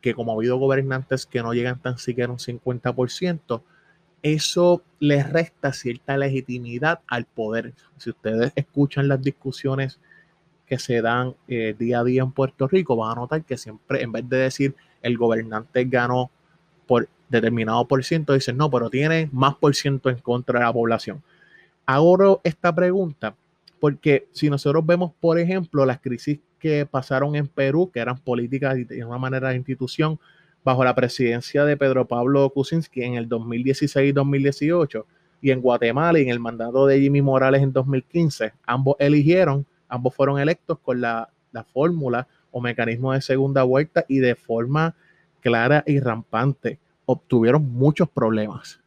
que 0.05 0.13
como 0.13 0.33
ha 0.33 0.35
habido 0.35 0.59
gobernantes 0.59 1.25
que 1.25 1.43
no 1.43 1.55
llegan 1.55 1.81
tan 1.81 1.97
siquiera 1.97 2.31
un 2.31 2.37
50%, 2.37 3.63
eso 4.23 4.83
les 5.01 5.33
resta 5.33 5.73
cierta 5.73 6.19
legitimidad 6.19 7.01
al 7.07 7.25
poder. 7.25 7.73
Si 7.97 8.11
ustedes 8.11 8.53
escuchan 8.55 9.09
las 9.09 9.23
discusiones 9.23 9.99
que 10.67 10.79
se 10.79 11.01
dan 11.01 11.37
eh, 11.49 11.75
día 11.79 12.01
a 12.01 12.05
día 12.05 12.21
en 12.21 12.33
Puerto 12.33 12.69
Rico, 12.69 12.97
van 12.97 13.13
a 13.13 13.21
notar 13.23 13.45
que 13.45 13.57
siempre, 13.57 14.03
en 14.03 14.13
vez 14.13 14.29
de 14.29 14.37
decir 14.37 14.75
el 15.01 15.17
gobernante 15.17 15.83
ganó 15.87 16.31
por 16.87 17.09
determinado 17.31 17.89
por 17.89 18.05
ciento, 18.05 18.35
dicen 18.35 18.59
no, 18.59 18.71
pero 18.71 18.91
tiene 18.91 19.31
más 19.33 19.55
por 19.55 19.75
ciento 19.75 20.11
en 20.11 20.19
contra 20.19 20.59
de 20.59 20.67
la 20.67 20.73
población. 20.75 21.23
Hago 21.87 22.43
esta 22.45 22.75
pregunta 22.75 23.35
porque 23.81 24.29
si 24.33 24.51
nosotros 24.51 24.85
vemos, 24.85 25.13
por 25.19 25.39
ejemplo, 25.39 25.87
las 25.87 25.99
crisis 25.99 26.41
que 26.65 26.87
pasaron 26.87 27.37
en 27.37 27.47
Perú, 27.47 27.91
que 27.93 28.01
eran 28.01 28.17
políticas 28.17 28.75
de 28.89 29.05
una 29.05 29.19
manera 29.19 29.51
de 29.51 29.57
institución, 29.57 30.19
bajo 30.65 30.83
la 30.83 30.95
presidencia 30.95 31.63
de 31.67 31.77
Pedro 31.77 32.09
Pablo 32.09 32.49
Kuczynski 32.49 33.03
en 33.03 33.17
el 33.17 33.29
2016-2018, 33.29 35.05
y 35.43 35.51
en 35.51 35.61
Guatemala 35.61 36.19
y 36.19 36.23
en 36.23 36.31
el 36.31 36.41
mandato 36.41 36.87
de 36.87 36.99
Jimmy 36.99 37.21
Morales 37.21 37.63
en 37.63 37.71
2015, 37.71 38.55
ambos 38.65 38.97
eligieron, 38.99 39.67
ambos 39.91 40.15
fueron 40.15 40.41
electos 40.41 40.79
con 40.79 41.03
la, 41.03 41.29
la 41.53 41.65
fórmula 41.65 42.27
o 42.51 42.63
mecanismo 42.63 43.13
de 43.13 43.21
segunda 43.21 43.63
vuelta 43.63 44.07
y 44.09 44.21
de 44.21 44.35
forma 44.35 44.95
clara 45.43 45.85
y 45.87 46.01
rampante 46.01 46.79
obtuvieron 47.05 47.71
muchos 47.75 48.09
problemas. 48.09 48.81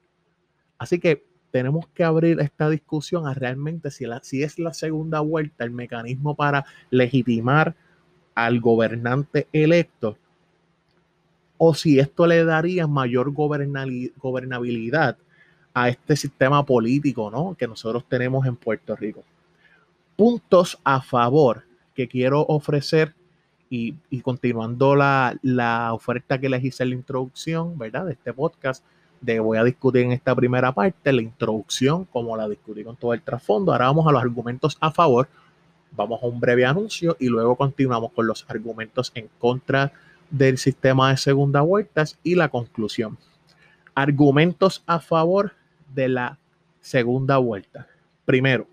Así 0.80 1.00
que 1.00 1.27
tenemos 1.58 1.88
que 1.88 2.04
abrir 2.04 2.40
esta 2.40 2.70
discusión 2.70 3.26
a 3.26 3.34
realmente 3.34 3.90
si, 3.90 4.06
la, 4.06 4.20
si 4.22 4.44
es 4.44 4.60
la 4.60 4.76
segunda 4.76 5.22
vuelta 5.22 5.64
el 5.64 5.72
mecanismo 5.72 6.36
para 6.36 6.66
legitimar 6.92 7.74
al 8.36 8.60
gobernante 8.60 9.48
electo 9.52 10.20
o 11.58 11.74
si 11.74 11.98
esto 11.98 12.28
le 12.28 12.46
daría 12.46 12.86
mayor 12.86 13.32
gobernabilidad 13.34 15.18
a 15.74 15.90
este 15.90 16.16
sistema 16.16 16.64
político 16.64 17.32
¿no? 17.32 17.56
que 17.58 17.68
nosotros 17.68 18.06
tenemos 18.08 18.46
en 18.46 18.56
Puerto 18.56 18.96
Rico. 18.96 19.24
Puntos 20.16 20.78
a 20.84 21.02
favor 21.02 21.64
que 21.96 22.08
quiero 22.08 22.46
ofrecer 22.48 23.16
y, 23.68 23.96
continuando 24.22 24.96
la, 24.96 25.36
la, 25.42 25.92
oferta 25.92 26.40
que 26.40 26.50
les 26.50 26.64
hice 26.64 26.84
en 26.84 26.90
la 26.92 26.96
introducción, 26.96 27.80
¿verdad? 27.80 28.06
De 28.06 28.14
este 28.14 28.32
podcast, 28.32 28.86
de 29.22 29.40
voy 29.40 29.58
a 29.58 29.64
discutir 29.64 30.04
en 30.04 30.12
esta 30.12 30.36
primera 30.36 30.72
parte 30.72 31.12
la 31.12 31.22
introducción, 31.22 32.06
como 32.06 32.38
la 32.38 32.48
discutí 32.48 32.84
con 32.84 32.96
todo 32.96 33.14
el 33.14 33.22
trasfondo. 33.22 33.72
Ahora 33.72 33.86
vamos 33.86 34.08
a 34.08 34.12
los 34.12 34.22
argumentos 34.22 34.78
a 34.80 34.92
favor, 34.92 35.28
vamos 35.92 36.22
a 36.22 36.28
un 36.28 36.40
breve 36.40 36.66
anuncio 36.66 37.16
y 37.20 37.28
luego 37.28 37.56
continuamos 37.56 38.12
con 38.14 38.28
los 38.28 38.46
argumentos 38.48 39.12
en 39.16 39.30
contra 39.40 39.92
del 40.30 40.58
sistema 40.58 41.12
de 41.12 41.18
segunda 41.18 41.62
vueltas 41.62 42.20
y 42.24 42.36
la 42.36 42.50
conclusión. 42.50 43.18
Argumentos 43.96 44.84
a 44.86 45.00
favor 45.00 45.54
de 45.94 46.10
la 46.10 46.38
segunda 46.82 47.38
vuelta. 47.38 47.88
Primero, 48.26 48.68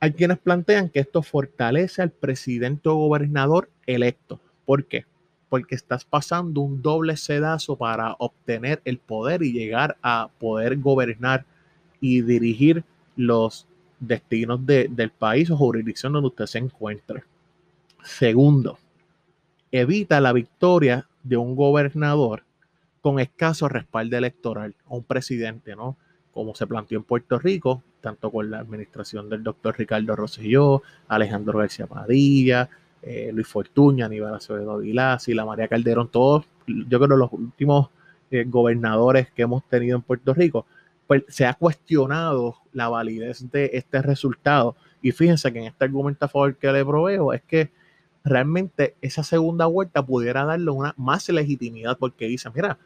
hay 0.00 0.12
quienes 0.12 0.38
plantean 0.38 0.90
que 0.90 1.00
esto 1.00 1.22
fortalece 1.22 2.02
al 2.02 2.10
presidente 2.10 2.88
o 2.88 2.94
gobernador 2.94 3.70
electo. 3.86 4.38
¿Por 4.66 4.84
qué? 4.84 5.06
Porque 5.48 5.74
estás 5.74 6.04
pasando 6.04 6.60
un 6.60 6.82
doble 6.82 7.16
sedazo 7.16 7.76
para 7.76 8.14
obtener 8.18 8.80
el 8.84 8.98
poder 8.98 9.42
y 9.42 9.52
llegar 9.52 9.96
a 10.02 10.28
poder 10.38 10.78
gobernar 10.78 11.44
y 12.00 12.22
dirigir 12.22 12.84
los 13.16 13.66
destinos 14.00 14.60
del 14.66 15.10
país 15.10 15.50
o 15.50 15.56
jurisdicción 15.56 16.12
donde 16.12 16.28
usted 16.28 16.46
se 16.46 16.58
encuentre. 16.58 17.24
Segundo, 18.02 18.78
evita 19.72 20.20
la 20.20 20.32
victoria 20.32 21.08
de 21.22 21.36
un 21.36 21.56
gobernador 21.56 22.44
con 23.00 23.18
escaso 23.20 23.68
respaldo 23.68 24.16
electoral 24.16 24.74
o 24.88 24.98
un 24.98 25.04
presidente, 25.04 25.76
¿no? 25.76 25.96
Como 26.32 26.54
se 26.54 26.66
planteó 26.66 26.98
en 26.98 27.04
Puerto 27.04 27.38
Rico, 27.38 27.82
tanto 28.00 28.30
con 28.30 28.50
la 28.50 28.58
administración 28.58 29.28
del 29.30 29.42
doctor 29.42 29.76
Ricardo 29.78 30.16
Rosselló, 30.16 30.82
Alejandro 31.08 31.58
García 31.58 31.86
Padilla, 31.86 32.68
eh, 33.06 33.30
Luis 33.32 33.46
Fortuña, 33.46 34.06
Aníbal 34.06 34.34
Acevedo 34.34 34.82
y 34.82 34.92
la 34.92 35.44
María 35.44 35.68
Calderón, 35.68 36.08
todos, 36.08 36.46
yo 36.66 36.98
creo, 36.98 37.16
los 37.16 37.32
últimos 37.32 37.90
eh, 38.30 38.44
gobernadores 38.46 39.30
que 39.30 39.42
hemos 39.42 39.62
tenido 39.68 39.96
en 39.96 40.02
Puerto 40.02 40.32
Rico, 40.32 40.64
pues 41.06 41.22
se 41.28 41.44
ha 41.44 41.52
cuestionado 41.52 42.56
la 42.72 42.88
validez 42.88 43.50
de 43.50 43.70
este 43.74 44.00
resultado. 44.00 44.74
Y 45.02 45.12
fíjense 45.12 45.52
que 45.52 45.58
en 45.58 45.66
este 45.66 45.84
argumento 45.84 46.24
a 46.24 46.28
favor 46.28 46.56
que 46.56 46.72
le 46.72 46.82
proveo 46.82 47.34
es 47.34 47.42
que 47.42 47.70
realmente 48.24 48.94
esa 49.02 49.22
segunda 49.22 49.66
vuelta 49.66 50.04
pudiera 50.04 50.46
darle 50.46 50.70
una 50.70 50.94
más 50.96 51.28
legitimidad 51.28 51.98
porque 51.98 52.26
dicen, 52.26 52.52
mira, 52.54 52.78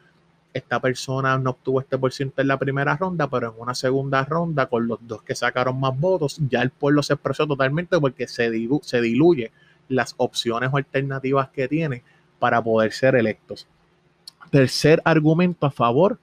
esta 0.53 0.81
persona 0.81 1.37
no 1.37 1.51
obtuvo 1.51 1.79
este 1.79 1.97
por 1.97 2.11
ciento 2.11 2.41
en 2.41 2.49
la 2.49 2.59
primera 2.59 2.97
ronda, 2.97 3.29
pero 3.29 3.53
en 3.55 3.61
una 3.61 3.73
segunda 3.73 4.25
ronda, 4.25 4.65
con 4.65 4.87
los 4.87 4.99
dos 5.07 5.23
que 5.23 5.35
sacaron 5.35 5.79
más 5.79 5.97
votos, 5.97 6.41
ya 6.49 6.61
el 6.61 6.71
pueblo 6.71 7.03
se 7.03 7.13
expresó 7.13 7.47
totalmente 7.47 7.97
porque 7.99 8.27
se 8.27 8.51
diluye 8.51 9.51
las 9.89 10.13
opciones 10.17 10.69
o 10.71 10.77
alternativas 10.77 11.49
que 11.49 11.67
tiene 11.67 12.03
para 12.39 12.63
poder 12.63 12.93
ser 12.93 13.15
electos. 13.15 13.67
Tercer 14.49 15.01
argumento 15.03 15.65
a 15.65 15.71
favor 15.71 16.17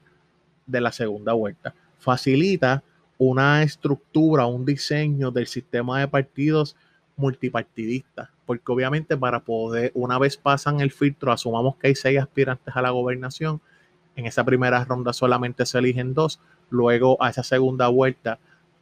de 0.67 0.81
la 0.81 0.93
segunda 0.93 1.35
vuelta. 1.35 1.75
Facilita 1.99 2.83
una 3.19 3.63
estructura, 3.63 4.47
un 4.47 4.65
diseño 4.65 5.31
del 5.31 5.47
sistema 5.47 6.01
de 6.01 6.09
partidos 6.09 6.77
multipartidista, 7.17 8.31
porque 8.45 8.71
obviamente 8.73 9.17
para 9.17 9.41
poder, 9.41 9.91
una 9.95 10.19
vez 10.19 10.37
pasan 10.37 10.81
el 10.81 10.93
filtro, 10.93 11.33
asumamos 11.33 11.77
que 11.77 11.89
hay 11.89 11.95
seis 11.95 12.21
aspirantes 12.21 12.77
a 12.77 12.83
la 12.83 12.91
gobernación, 12.91 13.61
en 14.17 14.27
esa 14.27 14.45
primera 14.45 14.85
ronda 14.85 15.13
solamente 15.13 15.67
se 15.67 15.79
eligen 15.79 16.15
dos, 16.15 16.41
luego 16.71 17.23
a 17.23 17.31
esa 17.31 17.43
segunda 17.43 17.89
vuelta 17.89 18.39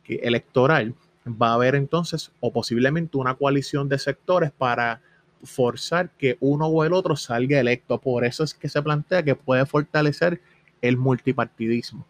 electoral 0.07 0.95
va 1.27 1.51
a 1.51 1.55
haber 1.55 1.75
entonces 1.75 2.31
o 2.41 2.53
posiblemente 2.53 3.17
una 3.17 3.35
coalición 3.35 3.89
de 3.89 3.99
sectores 3.99 4.51
para 4.51 5.01
forzar 5.43 6.11
que 6.11 6.37
uno 6.41 6.67
o 6.67 6.85
el 6.85 6.93
otro 6.93 7.17
salga 7.17 7.61
electo. 7.61 7.99
Por 7.99 8.25
eso 8.25 8.45
es 8.45 8.55
que 8.55 8.69
se 8.69 8.83
plantea 8.83 9.23
que 9.23 9.35
puede 9.35 9.67
fortalecer 9.67 10.41
el 10.81 10.97
multipartidismo. 10.97 12.07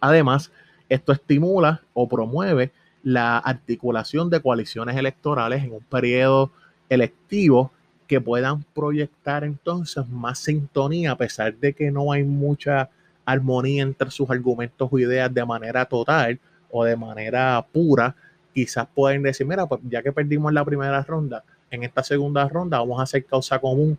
Además, 0.00 0.50
esto 0.88 1.12
estimula 1.12 1.82
o 1.92 2.08
promueve 2.08 2.72
la 3.02 3.38
articulación 3.38 4.30
de 4.30 4.40
coaliciones 4.40 4.96
electorales 4.96 5.64
en 5.64 5.72
un 5.72 5.82
periodo 5.82 6.52
electivo 6.88 7.72
que 8.06 8.20
puedan 8.20 8.64
proyectar 8.74 9.44
entonces 9.44 10.06
más 10.08 10.38
sintonía 10.40 11.12
a 11.12 11.16
pesar 11.16 11.56
de 11.56 11.72
que 11.72 11.90
no 11.90 12.12
hay 12.12 12.24
mucha 12.24 12.90
armonía 13.24 13.82
entre 13.82 14.10
sus 14.10 14.28
argumentos 14.28 14.88
o 14.90 14.98
ideas 14.98 15.32
de 15.32 15.44
manera 15.44 15.84
total 15.84 16.40
o 16.70 16.84
de 16.84 16.96
manera 16.96 17.64
pura, 17.72 18.14
quizás 18.54 18.86
pueden 18.94 19.22
decir, 19.22 19.46
mira, 19.46 19.66
pues 19.66 19.80
ya 19.88 20.02
que 20.02 20.12
perdimos 20.12 20.52
la 20.52 20.64
primera 20.64 21.02
ronda, 21.02 21.44
en 21.70 21.82
esta 21.82 22.02
segunda 22.02 22.48
ronda 22.48 22.78
vamos 22.78 22.98
a 23.00 23.04
hacer 23.04 23.24
causa 23.24 23.58
común 23.58 23.96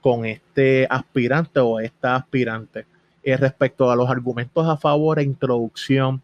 con 0.00 0.26
este 0.26 0.86
aspirante 0.90 1.60
o 1.60 1.78
esta 1.78 2.16
aspirante. 2.16 2.86
Eh, 3.22 3.36
respecto 3.36 3.90
a 3.90 3.96
los 3.96 4.10
argumentos 4.10 4.66
a 4.66 4.76
favor 4.76 5.20
e 5.20 5.22
introducción 5.22 6.20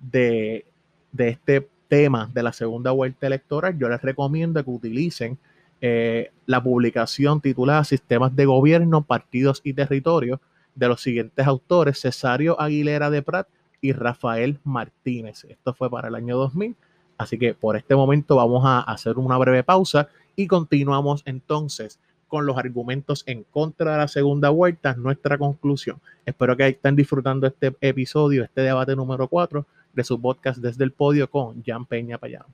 de, 0.00 0.64
de, 1.12 1.28
este 1.28 1.68
tema 1.86 2.28
de 2.34 2.42
la 2.42 2.52
segunda 2.52 2.90
vuelta 2.90 3.28
electoral, 3.28 3.78
yo 3.78 3.88
les 3.88 4.02
recomiendo 4.02 4.62
que 4.64 4.70
utilicen 4.70 5.38
eh, 5.80 6.32
la 6.46 6.62
publicación 6.62 7.40
titulada 7.40 7.84
Sistemas 7.84 8.34
de 8.34 8.46
Gobierno, 8.46 9.02
Partidos 9.02 9.60
y 9.62 9.72
Territorios 9.72 10.40
de 10.74 10.88
los 10.88 11.00
siguientes 11.00 11.46
autores, 11.46 12.00
Cesario 12.00 12.60
Aguilera 12.60 13.10
de 13.10 13.22
Prat 13.22 13.46
y 13.80 13.92
Rafael 13.92 14.58
Martínez. 14.64 15.44
Esto 15.44 15.74
fue 15.74 15.90
para 15.90 16.08
el 16.08 16.14
año 16.14 16.36
2000. 16.36 16.76
Así 17.18 17.38
que 17.38 17.54
por 17.54 17.76
este 17.76 17.94
momento 17.94 18.36
vamos 18.36 18.62
a 18.64 18.80
hacer 18.80 19.18
una 19.18 19.36
breve 19.36 19.62
pausa 19.62 20.08
y 20.36 20.46
continuamos 20.46 21.22
entonces 21.26 21.98
con 22.28 22.46
los 22.46 22.56
argumentos 22.56 23.24
en 23.26 23.44
contra 23.44 23.92
de 23.92 23.98
la 23.98 24.08
segunda 24.08 24.50
vuelta, 24.50 24.94
nuestra 24.94 25.36
conclusión. 25.36 26.00
Espero 26.24 26.56
que 26.56 26.68
estén 26.68 26.96
disfrutando 26.96 27.46
este 27.46 27.76
episodio, 27.80 28.44
este 28.44 28.62
debate 28.62 28.94
número 28.94 29.28
4 29.28 29.66
de 29.92 30.04
su 30.04 30.20
podcast 30.20 30.60
desde 30.60 30.84
el 30.84 30.92
podio 30.92 31.28
con 31.28 31.62
Jan 31.64 31.84
Peña 31.84 32.18
Payán. 32.18 32.44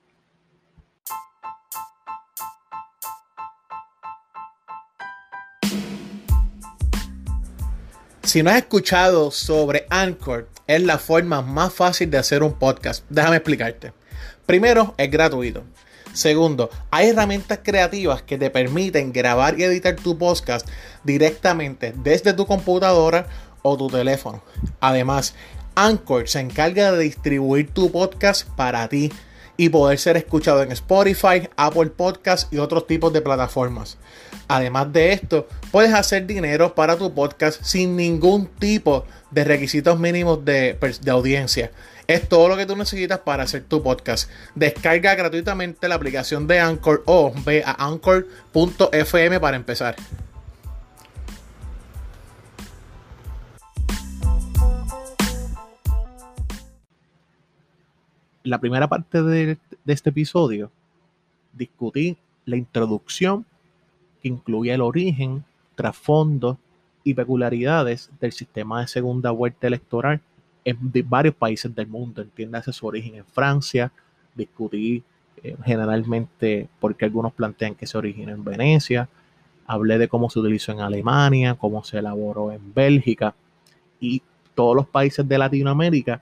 Si 8.23 8.43
no 8.43 8.49
has 8.49 8.57
escuchado 8.57 9.31
sobre 9.31 9.85
Anchor, 9.89 10.49
es 10.67 10.83
la 10.83 10.99
forma 10.99 11.41
más 11.41 11.73
fácil 11.73 12.11
de 12.11 12.17
hacer 12.17 12.43
un 12.43 12.53
podcast. 12.53 13.03
Déjame 13.09 13.37
explicarte. 13.37 13.93
Primero, 14.45 14.93
es 14.97 15.09
gratuito. 15.09 15.63
Segundo, 16.13 16.69
hay 16.89 17.09
herramientas 17.09 17.59
creativas 17.63 18.21
que 18.21 18.37
te 18.37 18.49
permiten 18.49 19.13
grabar 19.13 19.59
y 19.59 19.63
editar 19.63 19.95
tu 19.95 20.17
podcast 20.17 20.67
directamente 21.03 21.93
desde 21.95 22.33
tu 22.33 22.45
computadora 22.45 23.27
o 23.61 23.77
tu 23.77 23.87
teléfono. 23.87 24.41
Además, 24.79 25.35
Anchor 25.75 26.27
se 26.27 26.39
encarga 26.39 26.91
de 26.91 27.03
distribuir 27.03 27.71
tu 27.71 27.91
podcast 27.91 28.47
para 28.55 28.87
ti 28.87 29.11
y 29.57 29.69
poder 29.69 29.99
ser 29.99 30.17
escuchado 30.17 30.63
en 30.63 30.71
Spotify, 30.71 31.49
Apple 31.55 31.87
Podcasts 31.87 32.47
y 32.51 32.57
otros 32.57 32.87
tipos 32.87 33.11
de 33.11 33.21
plataformas. 33.21 33.97
Además 34.47 34.93
de 34.93 35.13
esto, 35.13 35.47
puedes 35.71 35.93
hacer 35.93 36.25
dinero 36.25 36.73
para 36.73 36.95
tu 36.95 37.13
podcast 37.13 37.61
sin 37.63 37.95
ningún 37.95 38.47
tipo 38.47 39.05
de 39.31 39.43
requisitos 39.43 39.99
mínimos 39.99 40.43
de, 40.43 40.77
de, 41.01 41.11
audiencia. 41.11 41.71
Es 42.07 42.29
todo 42.29 42.47
lo 42.47 42.57
que 42.57 42.65
tú 42.65 42.75
necesitas 42.75 43.19
para 43.19 43.43
hacer 43.43 43.63
tu 43.63 43.83
podcast. 43.83 44.29
Descarga 44.55 45.15
gratuitamente 45.15 45.87
la 45.87 45.95
aplicación 45.95 46.47
de 46.47 46.59
Anchor 46.59 47.03
o 47.05 47.33
ve 47.45 47.63
a 47.65 47.85
anchor.fm 47.85 49.39
para 49.39 49.57
empezar. 49.57 49.95
la 58.47 58.59
primera 58.59 58.87
parte 58.87 59.21
de, 59.21 59.57
este 59.85 60.09
episodio 60.09 60.71
discutí 61.53 62.17
la 62.45 62.55
introducción 62.55 63.45
que 64.21 64.29
incluye 64.29 64.73
el 64.73 64.81
origen, 64.81 65.43
trasfondo 65.75 66.57
y 67.07 67.13
peculiaridades 67.13 68.11
del 68.19 68.33
sistema 68.33 68.81
de 68.81 68.87
segunda 68.89 69.31
vuelta 69.31 69.65
electoral 69.67 70.19
en 70.65 70.77
varios 71.07 71.33
países 71.33 71.73
del 71.73 71.87
mundo. 71.87 72.21
Entiéndase 72.21 72.73
su 72.73 72.85
origen 72.85 73.15
en 73.15 73.23
Francia, 73.23 73.93
discutí 74.35 75.01
eh, 75.41 75.55
generalmente 75.63 76.67
porque 76.81 77.05
algunos 77.05 77.31
plantean 77.31 77.75
que 77.75 77.87
se 77.87 77.97
origina 77.97 78.33
en 78.33 78.43
Venecia, 78.43 79.07
hablé 79.65 79.97
de 79.97 80.09
cómo 80.09 80.29
se 80.29 80.39
utilizó 80.39 80.73
en 80.73 80.81
Alemania, 80.81 81.55
cómo 81.55 81.81
se 81.81 81.99
elaboró 81.99 82.51
en 82.51 82.73
Bélgica 82.73 83.33
y 84.01 84.21
todos 84.53 84.75
los 84.75 84.87
países 84.89 85.25
de 85.25 85.37
Latinoamérica 85.37 86.21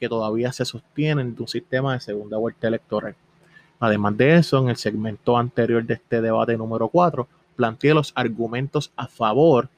que 0.00 0.08
todavía 0.08 0.50
se 0.50 0.64
sostienen 0.64 1.36
de 1.36 1.42
un 1.42 1.48
sistema 1.48 1.92
de 1.92 2.00
segunda 2.00 2.38
vuelta 2.38 2.66
electoral. 2.66 3.14
Además 3.78 4.16
de 4.16 4.34
eso, 4.34 4.58
en 4.58 4.68
el 4.68 4.76
segmento 4.76 5.38
anterior 5.38 5.84
de 5.84 5.94
este 5.94 6.20
debate 6.20 6.56
número 6.56 6.88
4, 6.88 7.28
planteé 7.54 7.94
los 7.94 8.12
argumentos 8.16 8.90
a 8.96 9.06
favor 9.06 9.68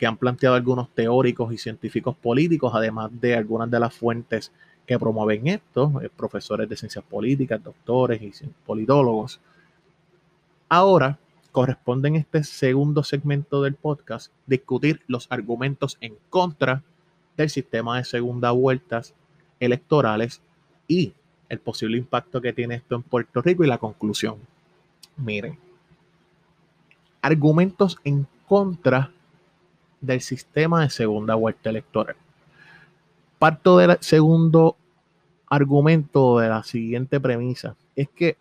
que 0.00 0.06
han 0.06 0.16
planteado 0.16 0.56
algunos 0.56 0.88
teóricos 0.94 1.52
y 1.52 1.58
científicos 1.58 2.16
políticos, 2.16 2.72
además 2.74 3.10
de 3.20 3.36
algunas 3.36 3.70
de 3.70 3.78
las 3.78 3.92
fuentes 3.92 4.50
que 4.86 4.98
promueven 4.98 5.46
esto, 5.46 6.00
eh, 6.00 6.08
profesores 6.08 6.66
de 6.70 6.74
ciencias 6.74 7.04
políticas, 7.04 7.62
doctores 7.62 8.22
y 8.22 8.32
politólogos. 8.64 9.40
Ahora 10.70 11.18
corresponde 11.52 12.08
en 12.08 12.16
este 12.16 12.44
segundo 12.44 13.04
segmento 13.04 13.60
del 13.60 13.74
podcast 13.74 14.32
discutir 14.46 15.02
los 15.06 15.26
argumentos 15.30 15.98
en 16.00 16.14
contra 16.30 16.82
del 17.36 17.50
sistema 17.50 17.98
de 17.98 18.06
segunda 18.06 18.52
vueltas 18.52 19.12
electorales 19.58 20.40
y 20.88 21.12
el 21.50 21.58
posible 21.58 21.98
impacto 21.98 22.40
que 22.40 22.54
tiene 22.54 22.76
esto 22.76 22.94
en 22.94 23.02
Puerto 23.02 23.42
Rico 23.42 23.64
y 23.64 23.68
la 23.68 23.76
conclusión. 23.76 24.36
Miren, 25.18 25.58
argumentos 27.20 27.98
en 28.02 28.26
contra 28.48 29.12
del 30.00 30.20
sistema 30.20 30.82
de 30.82 30.90
segunda 30.90 31.34
vuelta 31.34 31.70
electoral. 31.70 32.16
Parto 33.38 33.78
del 33.78 33.96
segundo 34.00 34.76
argumento 35.48 36.38
de 36.38 36.48
la 36.48 36.62
siguiente 36.62 37.20
premisa. 37.20 37.76
Es 37.96 38.08
que 38.08 38.36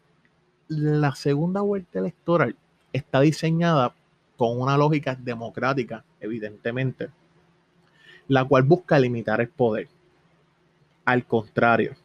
la 0.68 1.16
segunda 1.16 1.62
vuelta 1.62 2.00
electoral 2.00 2.56
está 2.94 3.22
diseñada 3.22 3.94
con 4.38 4.60
una 4.60 4.78
lógica 4.78 5.16
democrática, 5.16 6.04
evidentemente, 6.22 7.10
la 8.28 8.46
cual 8.46 8.64
busca 8.64 9.00
limitar 9.00 9.42
el 9.42 9.50
poder. 9.50 9.88
Al 11.04 11.26
contrario, 11.26 11.96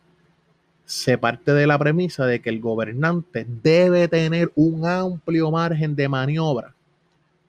se 0.85 1.19
parte 1.19 1.53
de 1.53 1.67
la 1.67 1.79
premisa 1.79 2.27
de 2.27 2.41
que 2.41 2.51
el 2.51 2.61
gobernante 2.61 3.47
debe 3.63 4.09
tener 4.09 4.51
un 4.55 4.87
amplio 4.87 5.51
margen 5.51 5.95
de 5.95 6.09
maniobra 6.09 6.74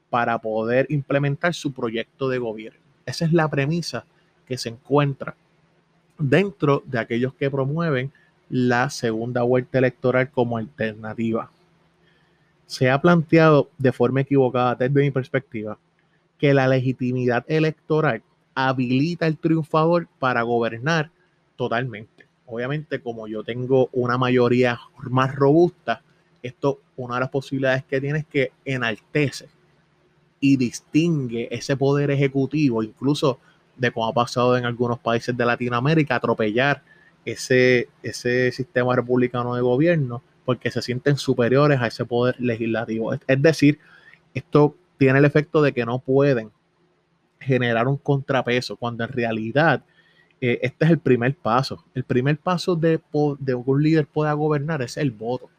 para 0.09 0.37
poder 0.39 0.85
implementar 0.89 1.53
su 1.53 1.71
proyecto 1.71 2.29
de 2.29 2.37
gobierno. 2.37 2.79
Esa 3.05 3.25
es 3.25 3.33
la 3.33 3.49
premisa 3.49 4.05
que 4.47 4.57
se 4.57 4.69
encuentra 4.69 5.35
dentro 6.17 6.83
de 6.85 6.99
aquellos 6.99 7.33
que 7.33 7.51
promueven 7.51 8.11
la 8.49 8.89
segunda 8.89 9.41
vuelta 9.43 9.79
electoral 9.79 10.29
como 10.29 10.57
alternativa. 10.57 11.49
Se 12.67 12.89
ha 12.89 13.01
planteado 13.01 13.69
de 13.77 13.91
forma 13.91 14.21
equivocada 14.21 14.75
desde 14.75 15.01
mi 15.01 15.11
perspectiva 15.11 15.77
que 16.37 16.53
la 16.53 16.67
legitimidad 16.67 17.45
electoral 17.47 18.21
habilita 18.53 19.27
el 19.27 19.37
triunfador 19.37 20.07
para 20.19 20.41
gobernar 20.43 21.11
totalmente. 21.55 22.25
Obviamente, 22.47 22.99
como 22.99 23.27
yo 23.27 23.43
tengo 23.43 23.89
una 23.91 24.17
mayoría 24.17 24.79
más 25.09 25.33
robusta, 25.35 26.01
esto, 26.43 26.79
una 26.95 27.15
de 27.15 27.21
las 27.21 27.29
posibilidades 27.29 27.83
que 27.85 27.99
tiene 27.99 28.19
es 28.19 28.25
que 28.25 28.51
enaltece 28.63 29.47
y 30.53 30.57
distingue 30.57 31.47
ese 31.49 31.75
poder 31.75 32.11
ejecutivo, 32.11 32.83
incluso 32.83 33.39
de 33.75 33.91
cómo 33.91 34.07
ha 34.07 34.13
pasado 34.13 34.55
en 34.57 34.65
algunos 34.65 34.99
países 34.99 35.35
de 35.35 35.45
Latinoamérica, 35.45 36.15
atropellar 36.15 36.83
ese, 37.25 37.89
ese 38.03 38.51
sistema 38.51 38.95
republicano 38.95 39.55
de 39.55 39.61
gobierno 39.61 40.21
porque 40.45 40.69
se 40.69 40.83
sienten 40.83 41.17
superiores 41.17 41.81
a 41.81 41.87
ese 41.87 42.05
poder 42.05 42.35
legislativo. 42.39 43.13
Es 43.13 43.41
decir, 43.41 43.79
esto 44.35 44.75
tiene 44.99 45.17
el 45.17 45.25
efecto 45.25 45.63
de 45.63 45.73
que 45.73 45.83
no 45.83 45.97
pueden 45.97 46.51
generar 47.39 47.87
un 47.87 47.97
contrapeso, 47.97 48.75
cuando 48.75 49.03
en 49.03 49.09
realidad 49.09 49.83
eh, 50.41 50.59
este 50.61 50.85
es 50.85 50.91
el 50.91 50.99
primer 50.99 51.35
paso. 51.35 51.83
El 51.95 52.03
primer 52.03 52.37
paso 52.37 52.75
de, 52.75 53.01
de 53.39 53.55
un 53.55 53.81
líder 53.81 54.05
pueda 54.05 54.33
gobernar 54.33 54.83
es 54.83 54.97
el 54.97 55.09
voto. 55.09 55.49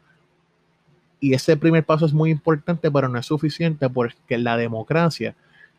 Y 1.19 1.33
ese 1.33 1.57
primer 1.57 1.83
paso 1.83 2.05
es 2.05 2.13
muy 2.13 2.29
importante, 2.29 2.91
pero 2.91 3.09
no 3.09 3.17
es 3.17 3.25
suficiente 3.25 3.89
porque 3.89 4.37
la 4.37 4.57
democracia, 4.57 5.35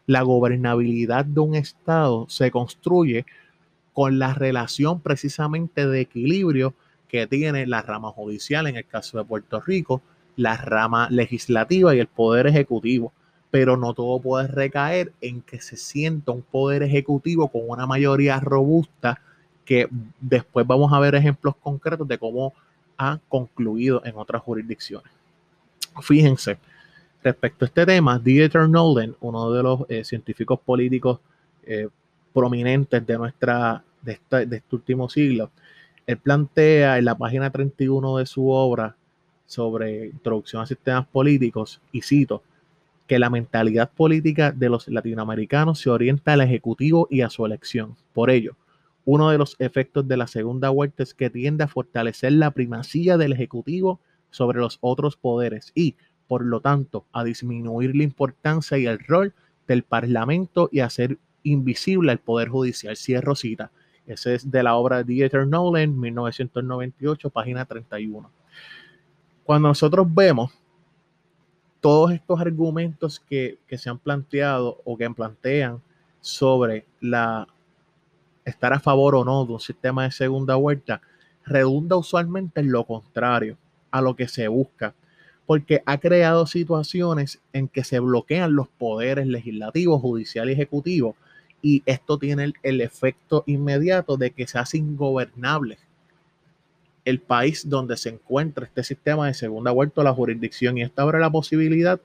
la 0.06 0.22
gobernabilidad 0.22 1.24
de 1.24 1.40
un 1.40 1.54
Estado 1.54 2.26
se 2.28 2.50
construye 2.50 3.24
con 3.92 4.18
la 4.18 4.34
relación 4.34 5.00
precisamente 5.00 5.86
de 5.86 6.00
equilibrio 6.00 6.74
que 7.08 7.26
tiene 7.26 7.66
la 7.66 7.82
rama 7.82 8.10
judicial, 8.10 8.66
en 8.66 8.76
el 8.76 8.86
caso 8.86 9.18
de 9.18 9.24
Puerto 9.24 9.60
Rico, 9.60 10.02
la 10.36 10.56
rama 10.56 11.08
legislativa 11.10 11.94
y 11.94 11.98
el 11.98 12.06
poder 12.06 12.46
ejecutivo. 12.46 13.12
Pero 13.50 13.76
no 13.76 13.94
todo 13.94 14.20
puede 14.20 14.46
recaer 14.46 15.12
en 15.20 15.40
que 15.40 15.60
se 15.60 15.76
sienta 15.76 16.32
un 16.32 16.42
poder 16.42 16.82
ejecutivo 16.82 17.48
con 17.48 17.62
una 17.66 17.86
mayoría 17.86 18.38
robusta 18.40 19.20
que 19.64 19.88
después 20.20 20.66
vamos 20.66 20.92
a 20.92 21.00
ver 21.00 21.14
ejemplos 21.14 21.54
concretos 21.56 22.06
de 22.06 22.18
cómo 22.18 22.52
ha 22.98 23.18
concluido 23.28 24.02
en 24.04 24.16
otras 24.16 24.42
jurisdicciones. 24.42 25.17
Fíjense, 26.02 26.58
respecto 27.22 27.64
a 27.64 27.68
este 27.68 27.86
tema, 27.86 28.18
Dieter 28.18 28.68
Nolan, 28.68 29.16
uno 29.20 29.50
de 29.52 29.62
los 29.62 29.80
eh, 29.88 30.04
científicos 30.04 30.58
políticos 30.64 31.20
eh, 31.64 31.88
prominentes 32.32 33.06
de, 33.06 33.18
nuestra, 33.18 33.82
de, 34.02 34.12
este 34.12 34.62
último 34.72 35.08
siglo, 35.08 35.50
él 36.06 36.18
plantea 36.18 36.98
en 36.98 37.04
la 37.04 37.16
página 37.16 37.50
31 37.50 38.18
de 38.18 38.26
su 38.26 38.48
obra 38.48 38.96
sobre 39.46 40.06
introducción 40.06 40.62
a 40.62 40.66
sistemas 40.66 41.06
políticos, 41.06 41.80
y 41.92 42.02
cito, 42.02 42.42
que 43.06 43.18
la 43.18 43.30
mentalidad 43.30 43.90
política 43.90 44.52
de 44.52 44.68
los 44.68 44.86
latinoamericanos 44.88 45.80
se 45.80 45.90
orienta 45.90 46.34
al 46.34 46.42
Ejecutivo 46.42 47.08
y 47.10 47.22
a 47.22 47.30
su 47.30 47.44
elección. 47.46 47.96
Por 48.12 48.30
ello, 48.30 48.54
uno 49.06 49.30
de 49.30 49.38
los 49.38 49.56
efectos 49.58 50.06
de 50.06 50.18
la 50.18 50.26
segunda 50.26 50.68
vuelta 50.68 51.02
es 51.02 51.14
que 51.14 51.30
tiende 51.30 51.64
a 51.64 51.68
fortalecer 51.68 52.32
la 52.32 52.50
primacía 52.50 53.16
del 53.16 53.32
Ejecutivo 53.32 54.00
sobre 54.30 54.60
los 54.60 54.78
otros 54.80 55.16
poderes 55.16 55.72
y, 55.74 55.96
por 56.26 56.44
lo 56.44 56.60
tanto, 56.60 57.04
a 57.12 57.24
disminuir 57.24 57.96
la 57.96 58.04
importancia 58.04 58.78
y 58.78 58.86
el 58.86 58.98
rol 58.98 59.34
del 59.66 59.82
Parlamento 59.82 60.68
y 60.72 60.80
hacer 60.80 61.18
invisible 61.42 62.12
al 62.12 62.18
Poder 62.18 62.48
Judicial. 62.48 62.96
Cierro 62.96 63.34
cita. 63.34 63.70
Ese 64.06 64.34
es 64.34 64.50
de 64.50 64.62
la 64.62 64.74
obra 64.76 64.98
de 64.98 65.04
Dieter 65.04 65.46
Nolan, 65.46 65.98
1998, 65.98 67.30
página 67.30 67.64
31. 67.64 68.30
Cuando 69.44 69.68
nosotros 69.68 70.06
vemos 70.10 70.52
todos 71.80 72.12
estos 72.12 72.40
argumentos 72.40 73.20
que, 73.20 73.58
que 73.66 73.78
se 73.78 73.88
han 73.90 73.98
planteado 73.98 74.80
o 74.84 74.96
que 74.96 75.08
plantean 75.10 75.80
sobre 76.20 76.86
la 77.00 77.46
estar 78.44 78.72
a 78.72 78.80
favor 78.80 79.14
o 79.14 79.24
no 79.24 79.44
de 79.44 79.52
un 79.52 79.60
sistema 79.60 80.04
de 80.04 80.10
segunda 80.10 80.54
vuelta, 80.56 81.02
redunda 81.44 81.96
usualmente 81.96 82.60
en 82.60 82.72
lo 82.72 82.84
contrario 82.84 83.58
a 83.90 84.00
lo 84.00 84.16
que 84.16 84.28
se 84.28 84.48
busca, 84.48 84.94
porque 85.46 85.82
ha 85.86 85.98
creado 85.98 86.46
situaciones 86.46 87.40
en 87.52 87.68
que 87.68 87.84
se 87.84 88.00
bloquean 88.00 88.54
los 88.54 88.68
poderes 88.68 89.26
legislativos, 89.26 90.00
judicial 90.00 90.50
y 90.50 90.52
ejecutivo, 90.52 91.16
y 91.62 91.82
esto 91.86 92.18
tiene 92.18 92.52
el, 92.62 92.80
efecto 92.80 93.42
inmediato 93.46 94.16
de 94.16 94.30
que 94.30 94.46
se 94.46 94.58
hace 94.58 94.78
ingobernable 94.78 95.78
el 97.04 97.20
país 97.20 97.68
donde 97.68 97.96
se 97.96 98.10
encuentra 98.10 98.66
este 98.66 98.84
sistema 98.84 99.26
de 99.26 99.34
segunda 99.34 99.70
vuelta 99.70 100.02
a 100.02 100.04
la 100.04 100.12
jurisdicción 100.12 100.76
y 100.76 100.82
esto 100.82 101.02
abre 101.02 101.18
la 101.18 101.30
posibilidad 101.30 102.00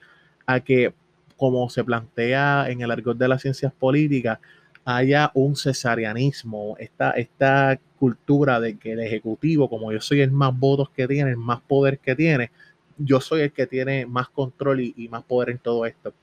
a 0.45 0.61
que, 0.61 0.93
como 1.35 1.69
se 1.69 1.83
plantea 1.83 2.69
en 2.69 2.81
el 2.81 2.89
argot 2.89 3.17
de 3.17 3.27
las 3.27 3.41
ciencias 3.41 3.73
políticas, 3.73 4.39
haya 4.85 5.31
un 5.33 5.55
cesarianismo, 5.55 6.75
esta, 6.77 7.11
esta 7.11 7.79
cultura 7.97 8.59
de 8.59 8.77
que 8.77 8.93
el 8.93 8.99
Ejecutivo, 8.99 9.69
como 9.69 9.91
yo 9.91 10.01
soy 10.01 10.21
el 10.21 10.31
más 10.31 10.57
votos 10.57 10.89
que 10.89 11.07
tiene, 11.07 11.31
el 11.31 11.37
más 11.37 11.61
poder 11.61 11.99
que 11.99 12.15
tiene, 12.15 12.51
yo 12.97 13.21
soy 13.21 13.41
el 13.41 13.51
que 13.51 13.65
tiene 13.65 14.05
más 14.05 14.29
control 14.29 14.81
y, 14.81 15.07
más 15.09 15.23
poder 15.23 15.51
en 15.51 15.57
todo 15.57 15.85
esto. 15.85 16.13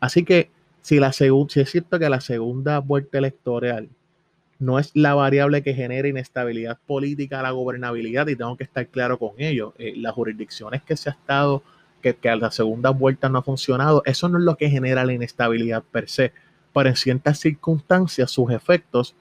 Así 0.00 0.24
que 0.24 0.50
si, 0.80 0.98
la 0.98 1.12
si 1.12 1.24
es 1.54 1.70
cierto 1.70 1.98
que 1.98 2.08
la 2.08 2.20
segunda 2.20 2.80
vuelta 2.80 3.18
electoral 3.18 3.88
no 4.58 4.78
es 4.78 4.90
la 4.94 5.14
variable 5.14 5.62
que 5.62 5.74
genera 5.74 6.08
inestabilidad 6.08 6.78
política 6.86 7.40
a 7.40 7.42
la 7.42 7.50
gobernabilidad, 7.50 8.28
y 8.28 8.36
tengo 8.36 8.56
que 8.56 8.64
estar 8.64 8.86
claro 8.88 9.18
con 9.18 9.32
ello. 9.38 9.74
Eh, 9.78 9.94
las 9.96 10.12
jurisdicciones 10.12 10.82
que 10.82 10.96
se 10.96 11.08
ha 11.08 11.12
estado, 11.12 11.62
que, 12.00 12.14
que 12.14 12.28
a 12.28 12.36
la 12.36 12.50
segunda 12.50 12.90
vuelta 12.90 13.28
no 13.28 13.38
ha 13.38 13.42
funcionado, 13.42 14.02
eso 14.06 14.28
no 14.28 14.38
es 14.38 14.44
lo 14.44 14.56
que 14.56 14.70
genera 14.70 15.04
la 15.04 15.12
inestabilidad 15.12 15.82
per 15.82 16.08
se, 16.08 16.32
pero 16.72 16.88
en 16.88 16.96
ciertas 16.96 17.38
circunstancias 17.38 18.30
sus 18.30 18.50
efectos 18.50 19.14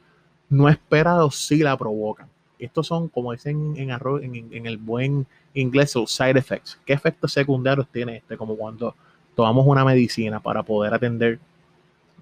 no 0.49 0.69
esperados 0.69 1.35
sí 1.35 1.57
la 1.57 1.77
provocan. 1.77 2.27
Estos 2.59 2.87
son, 2.87 3.07
como 3.07 3.31
dicen 3.31 3.73
en, 3.75 4.65
el 4.65 4.77
buen 4.77 5.25
inglés, 5.53 5.95
los 5.95 6.11
side 6.11 6.37
effects. 6.37 6.79
¿Qué 6.85 6.93
efectos 6.93 7.33
secundarios 7.33 7.87
tiene 7.91 8.17
este? 8.17 8.37
Como 8.37 8.55
cuando 8.55 8.95
tomamos 9.35 9.65
una 9.65 9.83
medicina 9.83 10.39
para 10.39 10.61
poder 10.61 10.93
atender 10.93 11.39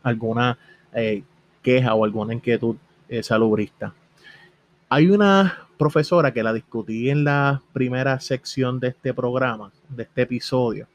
alguna 0.01 0.57
eh, 0.93 1.23
queja 1.61 1.93
o 1.93 2.05
alguna 2.05 2.33
inquietud 2.33 2.77
eh, 3.09 3.21
salubrista. 3.21 3.93
Hay 4.87 5.09
una 5.09 5.67
profesora 5.77 6.33
que 6.33 6.43
la 6.43 6.53
discutí 6.53 7.09
en 7.09 7.23
la 7.23 7.61
primera 7.73 8.19
sección 8.19 8.79
de 8.79 8.89
este 8.89 9.13
programa, 9.13 9.71
de 9.89 10.03
este 10.03 10.21
episodio. 10.21 10.87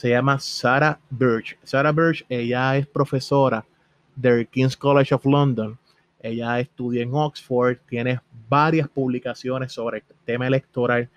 Se 0.00 0.08
llama 0.08 0.40
Sarah 0.40 0.98
Birch. 1.10 1.58
Sarah 1.62 1.92
Birch, 1.92 2.24
ella 2.30 2.74
es 2.78 2.86
profesora 2.86 3.66
del 4.16 4.48
King's 4.48 4.74
College 4.74 5.14
of 5.14 5.26
London. 5.26 5.78
Ella 6.22 6.58
estudia 6.58 7.02
en 7.02 7.12
Oxford, 7.12 7.76
tiene 7.86 8.18
varias 8.48 8.88
publicaciones 8.88 9.74
sobre 9.74 9.98
el 9.98 10.04
tema 10.24 10.46
electoral 10.46 11.10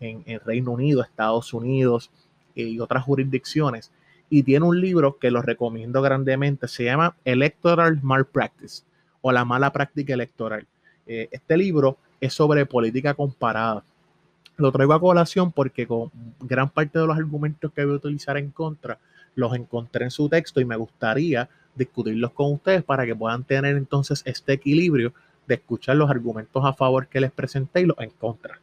en, 0.00 0.22
en 0.26 0.38
Reino 0.40 0.72
Unido, 0.72 1.02
Estados 1.02 1.54
Unidos 1.54 2.10
y 2.54 2.78
otras 2.78 3.04
jurisdicciones 3.04 3.90
y 4.28 4.42
tiene 4.42 4.66
un 4.66 4.82
libro 4.82 5.16
que 5.16 5.30
lo 5.30 5.40
recomiendo 5.40 6.02
grandemente, 6.02 6.68
se 6.68 6.84
llama 6.84 7.16
Electoral 7.24 8.00
Malpractice 8.02 8.82
o 9.22 9.32
la 9.32 9.46
mala 9.46 9.72
práctica 9.72 10.12
electoral. 10.12 10.66
Eh, 11.06 11.30
este 11.30 11.56
libro 11.56 11.96
es 12.20 12.34
sobre 12.34 12.66
política 12.66 13.14
comparada. 13.14 13.82
Lo 14.56 14.72
traigo 14.72 14.94
a 14.94 15.00
colación 15.00 15.52
porque 15.52 15.86
con 15.86 16.10
gran 16.40 16.70
parte 16.70 16.98
de 16.98 17.06
los 17.06 17.16
argumentos 17.16 17.70
que 17.72 17.84
voy 17.84 17.94
a 17.94 17.96
utilizar 17.96 18.36
en 18.38 18.50
contra 18.50 18.98
los 19.34 19.54
encontré 19.54 20.04
en 20.04 20.10
su 20.10 20.28
texto 20.28 20.60
y 20.60 20.64
me 20.64 20.76
gustaría 20.76 21.48
discutirlos 21.74 22.32
con 22.32 22.54
ustedes 22.54 22.82
para 22.82 23.04
que 23.04 23.14
puedan 23.14 23.44
tener 23.44 23.76
entonces 23.76 24.22
este 24.24 24.54
equilibrio 24.54 25.12
de 25.46 25.56
escuchar 25.56 25.96
los 25.96 26.10
argumentos 26.10 26.64
a 26.64 26.72
favor 26.72 27.06
que 27.06 27.20
les 27.20 27.30
presenté 27.30 27.82
y 27.82 27.86
los 27.86 27.98
en 27.98 28.10
contra. 28.10 28.58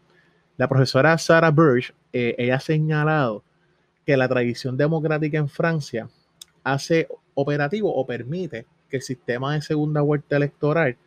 La 0.57 0.67
profesora 0.67 1.17
Sarah 1.17 1.51
Birch, 1.51 1.93
eh, 2.11 2.35
ella 2.37 2.55
ha 2.55 2.59
señalado 2.59 3.43
que 4.05 4.17
la 4.17 4.27
tradición 4.27 4.75
democrática 4.75 5.37
en 5.37 5.47
Francia 5.47 6.09
hace 6.63 7.07
operativo 7.35 7.93
o 7.93 8.05
permite 8.05 8.65
que 8.89 8.97
el 8.97 9.03
sistema 9.03 9.53
de 9.53 9.61
segunda 9.61 10.01
vuelta 10.01 10.37
electoral, 10.37 10.97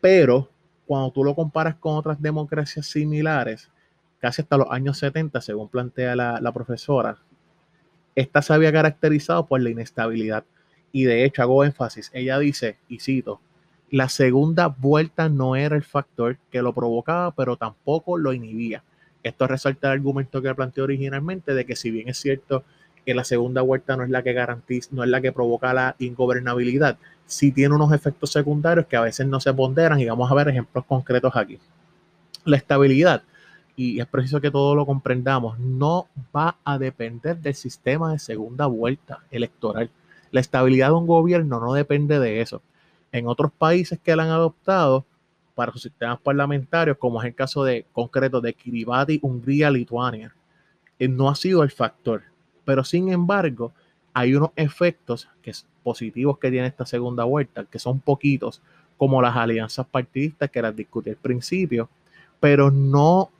pero 0.00 0.48
cuando 0.86 1.10
tú 1.10 1.24
lo 1.24 1.34
comparas 1.34 1.76
con 1.76 1.96
otras 1.96 2.20
democracias 2.20 2.86
similares, 2.86 3.70
casi 4.22 4.40
hasta 4.40 4.56
los 4.56 4.68
años 4.70 4.98
70, 4.98 5.40
según 5.40 5.68
plantea 5.68 6.14
la, 6.14 6.52
profesora, 6.52 7.18
esta 8.14 8.40
se 8.40 8.54
había 8.54 8.72
caracterizado 8.72 9.46
por 9.46 9.60
la 9.60 9.68
inestabilidad. 9.68 10.44
Y 10.92 11.04
de 11.04 11.24
hecho 11.24 11.42
hago 11.42 11.64
énfasis, 11.64 12.08
ella 12.14 12.38
dice, 12.38 12.76
y 12.88 13.00
cito, 13.00 13.40
la 13.90 14.08
segunda 14.08 14.68
vuelta 14.68 15.28
no 15.28 15.56
era 15.56 15.74
el 15.74 15.82
factor 15.82 16.38
que 16.52 16.62
lo 16.62 16.72
provocaba, 16.72 17.32
pero 17.32 17.56
tampoco 17.56 18.16
lo 18.16 18.32
inhibía. 18.32 18.84
Esto 19.24 19.48
resalta 19.48 19.88
el 19.88 19.98
argumento 19.98 20.40
que 20.40 20.54
planteé 20.54 20.84
originalmente 20.84 21.52
de 21.52 21.66
que 21.66 21.74
si 21.74 21.90
bien 21.90 22.08
es 22.08 22.18
cierto 22.18 22.62
que 23.04 23.14
la 23.14 23.24
segunda 23.24 23.62
vuelta 23.62 23.96
no 23.96 24.04
es 24.04 24.10
la 24.10 24.22
que 24.22 24.32
garantiza, 24.34 24.90
no 24.92 25.02
es 25.02 25.10
la 25.10 25.20
que 25.20 25.32
provoca 25.32 25.74
la 25.74 25.96
ingobernabilidad, 25.98 26.96
sí 27.26 27.50
tiene 27.50 27.74
unos 27.74 27.92
efectos 27.92 28.30
secundarios 28.30 28.86
que 28.86 28.96
a 28.96 29.00
veces 29.00 29.26
no 29.26 29.40
se 29.40 29.52
ponderan 29.52 29.98
y 29.98 30.06
vamos 30.06 30.30
a 30.30 30.34
ver 30.34 30.48
ejemplos 30.48 30.84
concretos 30.84 31.34
aquí. 31.34 31.58
La 32.44 32.56
estabilidad, 32.56 33.24
y 33.76 34.00
es 34.00 34.06
preciso 34.06 34.40
que 34.40 34.50
todo 34.50 34.74
lo 34.74 34.86
comprendamos, 34.86 35.58
no 35.58 36.08
va 36.34 36.56
a 36.64 36.78
depender 36.78 37.38
del 37.38 37.54
sistema 37.54 38.12
de 38.12 38.18
segunda 38.18 38.66
vuelta 38.66 39.20
electoral. 39.30 39.90
La 40.30 40.40
estabilidad 40.40 40.88
de 40.88 40.94
un 40.94 41.06
gobierno 41.06 41.60
no 41.60 41.72
depende 41.74 42.18
de 42.18 42.40
eso. 42.40 42.62
En 43.12 43.26
otros 43.26 43.52
países 43.52 43.98
que 43.98 44.16
la 44.16 44.24
han 44.24 44.30
adoptado, 44.30 45.04
para 45.54 45.72
sus 45.72 45.82
sistemas 45.82 46.18
parlamentarios, 46.20 46.96
como 46.96 47.20
es 47.20 47.26
el 47.26 47.34
caso 47.34 47.64
de 47.64 47.84
concreto 47.92 48.40
de 48.40 48.54
Kiribati, 48.54 49.18
Hungría, 49.22 49.70
Lituania. 49.70 50.34
Eh, 50.98 51.08
no 51.08 51.28
ha 51.28 51.34
sido 51.34 51.62
el 51.62 51.70
factor, 51.70 52.22
pero 52.64 52.84
sin 52.84 53.10
embargo, 53.10 53.72
hay 54.14 54.34
unos 54.34 54.50
efectos 54.56 55.28
que 55.42 55.52
positivos 55.82 56.38
que 56.38 56.50
tiene 56.50 56.68
esta 56.68 56.86
segunda 56.86 57.24
vuelta, 57.24 57.64
que 57.64 57.78
son 57.78 58.00
poquitos, 58.00 58.62
como 58.96 59.20
las 59.20 59.36
alianzas 59.36 59.86
partidistas 59.86 60.50
que 60.50 60.62
las 60.62 60.76
discutí 60.76 61.10
al 61.10 61.16
principio, 61.16 61.88
pero 62.38 62.70
no, 62.70 63.30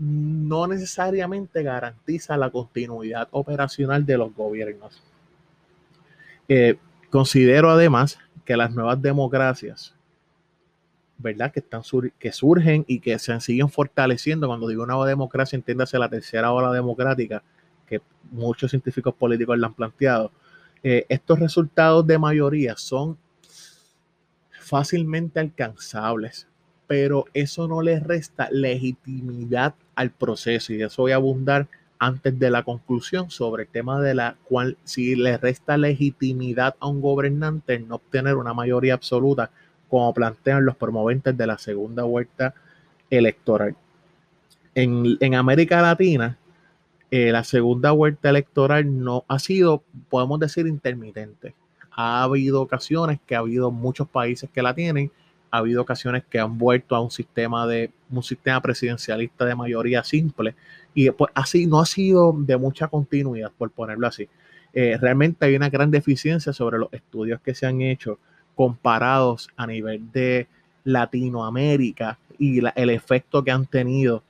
no 0.00 0.66
necesariamente 0.66 1.62
garantiza 1.62 2.34
la 2.38 2.48
continuidad 2.48 3.28
operacional 3.32 4.06
de 4.06 4.16
los 4.16 4.34
gobiernos. 4.34 5.02
Eh, 6.48 6.78
considero 7.10 7.70
además 7.70 8.18
que 8.46 8.56
las 8.56 8.74
nuevas 8.74 9.00
democracias, 9.00 9.94
¿verdad? 11.18 11.52
Que, 11.52 11.60
están 11.60 11.82
que 12.18 12.32
surgen 12.32 12.86
y 12.88 13.00
que 13.00 13.18
se 13.18 13.38
siguen 13.40 13.68
fortaleciendo. 13.68 14.46
Cuando 14.46 14.68
digo 14.68 14.86
nueva 14.86 15.06
democracia, 15.06 15.56
entiéndase 15.56 15.98
la 15.98 16.08
tercera 16.08 16.50
ola 16.50 16.72
democrática, 16.72 17.42
que 17.86 18.00
muchos 18.30 18.70
científicos 18.70 19.14
políticos 19.14 19.58
la 19.58 19.66
han 19.66 19.74
planteado. 19.74 20.32
Eh, 20.82 21.04
estos 21.10 21.38
resultados 21.38 22.06
de 22.06 22.18
mayoría 22.18 22.74
son 22.78 23.18
fácilmente 24.50 25.40
alcanzables, 25.40 26.46
pero 26.86 27.26
eso 27.34 27.68
no 27.68 27.82
le 27.82 28.00
resta 28.00 28.48
legitimidad 28.50 29.74
al 30.00 30.10
proceso 30.10 30.72
y 30.72 30.78
de 30.78 30.86
eso 30.86 31.02
voy 31.02 31.12
a 31.12 31.16
abundar 31.16 31.68
antes 31.98 32.38
de 32.38 32.50
la 32.50 32.62
conclusión 32.62 33.30
sobre 33.30 33.64
el 33.64 33.68
tema 33.68 34.00
de 34.00 34.14
la 34.14 34.36
cual 34.44 34.78
si 34.84 35.14
le 35.14 35.36
resta 35.36 35.76
legitimidad 35.76 36.74
a 36.80 36.88
un 36.88 37.02
gobernante 37.02 37.78
no 37.78 37.96
obtener 37.96 38.36
una 38.36 38.54
mayoría 38.54 38.94
absoluta 38.94 39.50
como 39.90 40.14
plantean 40.14 40.64
los 40.64 40.76
promoventes 40.76 41.36
de 41.36 41.46
la 41.46 41.58
segunda 41.58 42.04
vuelta 42.04 42.54
electoral. 43.10 43.76
En, 44.74 45.18
en 45.20 45.34
América 45.34 45.82
Latina, 45.82 46.38
eh, 47.10 47.32
la 47.32 47.44
segunda 47.44 47.90
vuelta 47.90 48.30
electoral 48.30 49.02
no 49.04 49.24
ha 49.28 49.38
sido, 49.38 49.82
podemos 50.08 50.40
decir, 50.40 50.66
intermitente. 50.66 51.54
Ha 51.90 52.22
habido 52.22 52.62
ocasiones 52.62 53.18
que 53.26 53.34
ha 53.34 53.40
habido 53.40 53.70
muchos 53.70 54.08
países 54.08 54.48
que 54.48 54.62
la 54.62 54.74
tienen, 54.74 55.10
ha 55.50 55.58
habido 55.58 55.82
ocasiones 55.82 56.24
que 56.28 56.38
han 56.38 56.58
vuelto 56.58 56.94
a 56.94 57.00
un 57.00 57.10
sistema 57.10 57.66
de 57.66 57.90
un 58.10 58.22
sistema 58.22 58.60
presidencialista 58.60 59.44
de 59.44 59.54
mayoría 59.54 60.04
simple 60.04 60.54
y 60.94 61.10
pues 61.10 61.30
así 61.34 61.66
no 61.66 61.80
ha 61.80 61.86
sido 61.86 62.34
de 62.36 62.56
mucha 62.56 62.88
continuidad, 62.88 63.52
por 63.56 63.70
ponerlo 63.70 64.06
así. 64.06 64.28
Eh, 64.72 64.96
realmente 65.00 65.46
hay 65.46 65.56
una 65.56 65.68
gran 65.68 65.90
deficiencia 65.90 66.52
sobre 66.52 66.78
los 66.78 66.92
estudios 66.92 67.40
que 67.40 67.54
se 67.54 67.66
han 67.66 67.80
hecho 67.80 68.18
comparados 68.54 69.48
a 69.56 69.66
nivel 69.66 70.10
de 70.12 70.46
Latinoamérica 70.84 72.18
y 72.38 72.60
el 72.74 72.90
efecto 72.90 73.44
que 73.44 73.50
han 73.50 73.66
tenido 73.66 74.22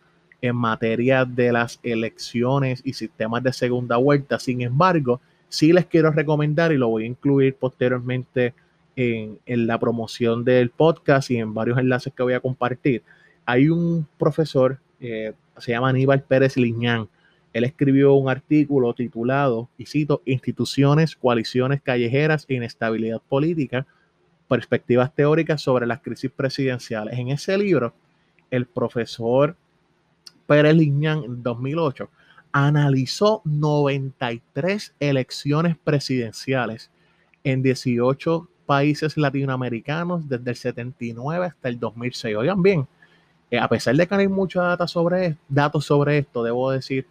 en 0.43 0.57
materia 0.57 1.25
de 1.25 1.53
las 1.53 1.79
elecciones 1.83 2.81
y 2.85 2.95
sistemas 2.95 3.43
de 3.43 3.53
segunda 3.53 3.97
vuelta. 3.97 4.39
Sin 4.39 4.63
embargo, 4.63 5.21
sí 5.49 5.73
les 5.73 5.87
quiero 5.87 6.11
recomendar 6.11 6.73
y 6.73 6.79
lo 6.79 6.89
voy 6.89 7.05
a 7.05 7.09
incluir 7.09 7.55
posteriormente 7.57 8.55
en, 9.01 9.67
la 9.67 9.79
promoción 9.79 10.45
del 10.45 10.69
podcast 10.69 11.31
y 11.31 11.39
en 11.39 11.55
varios 11.55 11.79
enlaces 11.79 12.13
que 12.13 12.23
voy 12.23 12.35
a 12.35 12.41
compartir. 12.41 13.03
Hay 13.47 13.71
un 13.71 14.07
profesor, 14.19 14.79
eh, 15.01 15.33
se 15.57 15.73
llama 15.73 15.89
Aníbal 15.89 16.23
Pérez 16.23 16.57
Liñán. 16.57 17.09
Él 17.55 17.65
escribió 17.65 18.13
un 18.15 18.29
artículo 18.29 18.93
titulado, 18.93 19.69
y 19.79 19.87
cito, 19.87 20.21
Instituciones, 20.27 21.17
coaliciones 21.17 21.81
callejeras 21.81 22.45
e 22.49 22.55
inestabilidad 22.55 23.23
política, 23.27 23.87
perspectivas 24.49 25.15
teóricas 25.15 25.63
sobre 25.63 25.87
las 25.87 26.01
crisis 26.01 26.31
presidenciales. 26.31 27.19
En 27.19 27.29
ese 27.29 27.57
libro, 27.57 27.95
el 28.51 28.67
profesor 28.67 29.57
Pérez 30.47 30.75
Liñán 30.75 31.25
en 31.25 31.43
2008 31.43 32.11
analizó 32.53 33.41
93 33.45 34.95
elecciones 35.01 35.77
presidenciales 35.83 36.91
en 37.45 37.63
18 37.63 38.50
países 38.71 39.17
latinoamericanos 39.17 40.29
desde 40.29 40.51
el 40.51 40.57
79 40.57 41.47
hasta 41.47 41.69
el 41.69 41.81
2006. 41.81 42.37
Oigan 42.37 42.63
bien, 42.63 42.87
eh, 43.51 43.59
a 43.59 43.67
pesar 43.67 43.97
de 43.97 44.07
que 44.07 44.15
no 44.15 44.21
hay 44.21 44.29
mucha 44.29 44.63
data 44.63 44.87
sobre, 44.87 45.37
datos 45.49 45.87
sobre 45.87 46.19
esto, 46.19 46.45
debo 46.45 46.71
decir, 46.71 47.09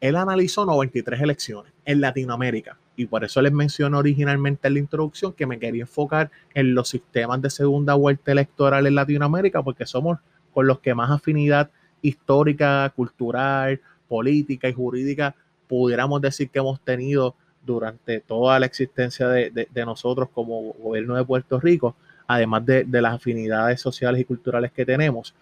él 0.00 0.14
analizó 0.14 0.64
93 0.64 1.20
elecciones 1.20 1.72
en 1.84 2.00
Latinoamérica 2.00 2.78
y 2.94 3.06
por 3.06 3.24
eso 3.24 3.42
les 3.42 3.50
mencioné 3.50 3.96
originalmente 3.96 4.68
en 4.68 4.74
la 4.74 4.78
introducción 4.78 5.32
que 5.32 5.44
me 5.44 5.58
quería 5.58 5.82
enfocar 5.82 6.30
en 6.54 6.72
los 6.72 6.90
sistemas 6.90 7.42
de 7.42 7.50
segunda 7.50 7.94
vuelta 7.94 8.30
electoral 8.30 8.86
en 8.86 8.94
Latinoamérica 8.94 9.60
porque 9.60 9.86
somos 9.86 10.20
con 10.54 10.68
los 10.68 10.78
que 10.78 10.94
más 10.94 11.10
afinidad 11.10 11.72
histórica, 12.00 12.92
cultural, 12.94 13.80
política 14.06 14.68
y 14.68 14.72
jurídica 14.72 15.34
pudiéramos 15.66 16.20
decir 16.20 16.48
que 16.48 16.60
hemos 16.60 16.80
tenido 16.80 17.34
durante 17.64 18.20
toda 18.20 18.58
la 18.58 18.66
existencia 18.66 19.28
de, 19.28 19.68
nosotros 19.86 20.28
como 20.32 20.72
gobierno 20.74 21.14
de 21.14 21.24
Puerto 21.24 21.60
Rico, 21.60 21.94
además 22.26 22.64
de, 22.66 22.86
las 22.90 23.14
afinidades 23.14 23.80
sociales 23.80 24.20
y 24.20 24.24
culturales 24.24 24.72
que 24.72 24.84
tenemos. 24.84 25.34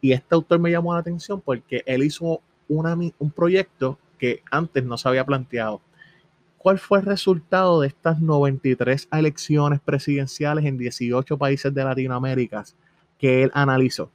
Y 0.00 0.12
este 0.12 0.34
autor 0.34 0.58
me 0.58 0.70
llamó 0.70 0.94
la 0.94 1.00
atención 1.00 1.40
porque 1.40 1.82
él 1.86 2.02
hizo 2.02 2.40
un 2.68 3.30
proyecto 3.34 3.98
que 4.18 4.42
antes 4.50 4.84
no 4.84 4.96
se 4.96 5.08
había 5.08 5.24
planteado. 5.24 5.80
¿Cuál 6.58 6.78
fue 6.78 6.98
el 6.98 7.06
resultado 7.06 7.80
de 7.80 7.88
estas 7.88 8.20
93 8.20 9.08
elecciones 9.12 9.80
presidenciales 9.80 10.64
en 10.64 10.76
18 10.76 11.38
países 11.38 11.72
de 11.72 11.84
Latinoamérica 11.84 12.64
que 13.18 13.42
él 13.42 13.50
analizó? 13.54 14.10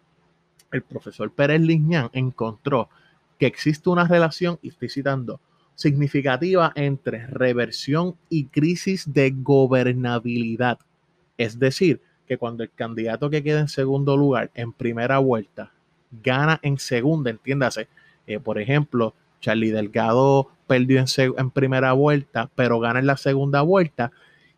el 0.75 0.83
profesor 0.83 1.31
Pérez 1.31 1.61
Liñán 1.61 2.09
encontró 2.13 2.89
que 3.39 3.47
existe 3.47 3.89
una 3.89 4.07
relación, 4.07 4.59
y 4.61 4.69
estoy 4.69 4.89
citando, 4.89 5.39
significativa 5.75 6.71
entre 6.75 7.27
reversión 7.27 8.15
y 8.29 8.45
crisis 8.45 9.13
de 9.13 9.31
gobernabilidad. 9.35 10.79
Es 11.37 11.59
decir, 11.59 12.01
que 12.27 12.37
cuando 12.37 12.63
el 12.63 12.71
candidato 12.71 13.29
que 13.29 13.43
queda 13.43 13.59
en 13.59 13.67
segundo 13.67 14.17
lugar 14.17 14.51
en 14.55 14.73
primera 14.73 15.19
vuelta 15.19 15.71
gana 16.23 16.59
en 16.63 16.79
segunda, 16.79 17.29
entiéndase, 17.29 17.87
eh, 18.25 18.39
por 18.39 18.59
ejemplo, 18.59 19.13
Charlie 19.41 19.71
Delgado 19.71 20.49
perdió 20.65 21.03
en, 21.17 21.51
primera 21.51 21.93
vuelta, 21.93 22.49
pero 22.55 22.79
gana 22.79 22.99
en 22.99 23.05
la 23.05 23.17
segunda 23.17 23.61
vuelta, 23.61 24.11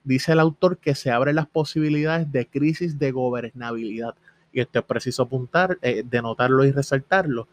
dice 0.03 0.31
el 0.31 0.39
autor 0.39 0.77
que 0.77 0.95
se 0.95 1.11
abren 1.11 1.35
las 1.35 1.47
posibilidades 1.47 2.31
de 2.31 2.45
crisis 2.45 2.97
de 2.97 3.11
gobernabilidad 3.11 4.15
y 4.53 4.61
esto 4.61 4.79
es 4.79 4.85
preciso 4.85 5.23
apuntar, 5.23 5.77
eh, 5.81 6.03
denotarlo 6.09 6.63
y 6.63 6.71
resaltarlo 6.71 7.47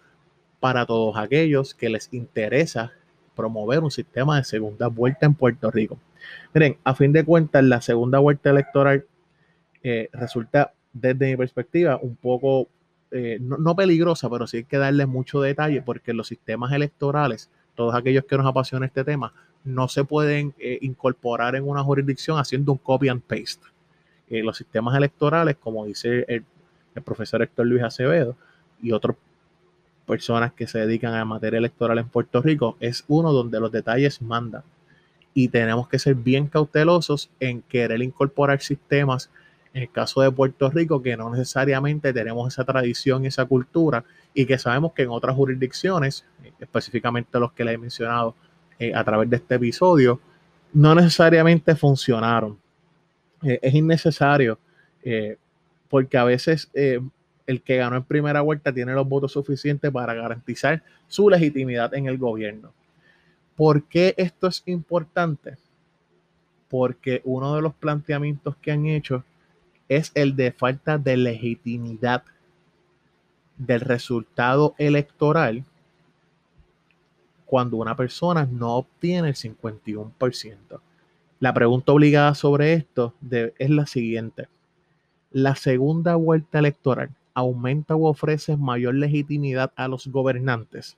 para 0.61 0.87
todos 0.87 1.17
aquellos 1.17 1.75
que 1.75 1.89
les 1.89 2.13
interesa 2.13 2.93
promover 3.35 3.81
un 3.81 3.91
sistema 3.91 4.37
de 4.37 4.45
segunda 4.45 4.89
vuelta 4.89 5.27
en 5.27 5.35
Puerto 5.35 5.71
Rico. 5.71 5.99
Miren, 6.53 6.77
a 6.85 6.95
fin 6.95 7.13
de 7.13 7.25
cuentas, 7.25 7.65
la 7.65 7.81
segunda 7.81 8.19
vuelta 8.19 8.51
electoral 8.51 9.05
eh, 9.83 10.09
resulta, 10.13 10.73
desde 10.93 11.31
mi 11.31 11.37
perspectiva, 11.37 11.99
un 12.01 12.17
poco, 12.17 12.69
eh, 13.11 13.39
no, 13.41 13.77
peligrosa, 13.77 14.31
pero 14.31 14.47
sí 14.47 14.59
hay 14.59 14.65
que 14.65 14.79
darle 14.79 15.07
mucho 15.07 15.41
detalle 15.41 15.83
porque 15.83 16.13
los 16.13 16.29
sistemas 16.29 16.73
electorales, 16.73 17.51
todos 17.75 17.95
aquellos 17.95 18.25
que 18.25 18.37
nos 18.37 18.47
apasiona 18.47 18.87
este 18.87 19.05
tema, 19.05 19.33
no 19.65 19.89
se 19.89 20.05
pueden 20.05 20.55
incorporar 20.83 21.57
en 21.57 21.67
una 21.67 21.83
jurisdicción 21.83 22.39
haciendo 22.39 22.73
un 22.73 22.79
copy 22.79 23.09
and 23.09 23.23
paste. 23.23 23.67
los 24.29 24.59
sistemas 24.59 24.95
electorales, 24.95 25.57
como 25.57 25.87
dice 25.87 26.27
el 26.29 26.45
el 26.95 27.03
profesor 27.03 27.43
Héctor 27.43 27.67
Luis 27.67 27.83
Acevedo 27.83 28.37
y 28.81 28.93
otras 28.93 29.17
personas 30.05 30.53
que 30.53 30.67
se 30.67 30.79
dedican 30.79 31.15
a 31.15 31.25
materia 31.25 31.59
electoral 31.59 31.99
en 31.99 32.09
Puerto 32.09 32.43
Rico, 32.43 32.77
es 32.81 33.05
uno 33.09 33.33
donde 33.33 33.61
los 33.61 33.73
detalles 33.73 34.23
mandan. 34.23 34.63
Y 35.33 35.49
tenemos 35.49 35.89
que 35.89 35.99
ser 35.99 36.15
bien 36.15 36.47
cautelosos 36.47 37.31
en 37.41 37.63
querer 37.63 38.01
incorporar 38.03 38.61
sistemas, 38.61 39.31
en 39.73 39.83
el 39.83 39.91
caso 39.91 40.21
de 40.21 40.31
Puerto 40.31 40.71
Rico, 40.71 41.03
que 41.03 41.17
no 41.17 41.31
necesariamente 41.31 42.13
tenemos 42.13 42.53
esa 42.53 42.65
tradición 42.65 43.25
y 43.25 43.29
esa 43.29 43.45
cultura, 43.45 44.05
y 44.33 44.47
que 44.47 44.59
sabemos 44.59 44.93
que 44.93 45.03
en 45.03 45.11
otras 45.11 45.35
jurisdicciones, 45.35 46.25
específicamente 46.61 47.41
los 47.41 47.53
que 47.53 47.65
les 47.65 47.75
he 47.75 47.79
mencionado 47.79 48.35
eh, 48.79 48.95
a 48.95 49.03
través 49.03 49.29
de 49.31 49.37
este 49.37 49.57
episodio, 49.57 50.21
no 50.73 50.95
necesariamente 50.95 51.75
funcionaron. 51.75 52.59
Eh, 53.43 53.59
es 53.63 53.75
innecesario 53.75 54.59
eh, 55.03 55.37
porque 55.89 56.17
a 56.17 56.25
veces 56.25 56.71
el 57.47 57.63
que 57.63 57.77
ganó 57.77 57.97
en 57.97 58.05
primera 58.05 58.41
vuelta 58.41 58.73
tiene 58.73 58.93
los 58.93 59.09
votos 59.09 59.33
suficientes 59.33 59.91
para 59.91 60.15
garantizar 60.15 60.83
su 61.09 61.29
legitimidad 61.29 61.95
en 61.95 62.07
el 62.07 62.19
gobierno. 62.19 62.73
¿Por 63.57 63.85
qué 63.85 64.15
esto 64.17 64.47
es 64.47 64.63
importante? 64.67 65.57
Porque 66.69 67.21
uno 67.25 67.55
de 67.55 67.63
los 67.63 67.75
planteamientos 67.75 68.57
que 68.57 68.73
han 68.73 68.87
hecho 68.87 69.25
es 69.89 70.11
el 70.15 70.35
de 70.35 70.53
falta 70.53 70.99
de 70.99 71.17
legitimidad 71.17 72.25
del 73.57 73.81
resultado 73.81 74.75
electoral 74.79 75.65
cuando 77.47 77.77
una 77.77 77.97
persona 77.97 78.49
no 78.51 78.75
obtiene 78.75 79.29
el 79.29 79.35
51%. 79.35 80.81
La 81.39 81.53
pregunta 81.53 81.93
obligada 81.93 82.35
sobre 82.35 82.73
esto 82.73 83.15
es 83.31 83.71
la 83.71 83.87
siguiente 83.87 84.49
la 85.35 85.57
segunda 85.57 86.15
vuelta 86.15 86.61
electoral 86.61 87.11
aumenta 87.35 87.95
o 87.97 88.09
ofrece 88.09 88.57
mayor 88.57 88.95
legitimidad 88.95 89.73
a 89.77 89.89
los 89.89 90.07
gobernantes? 90.07 90.97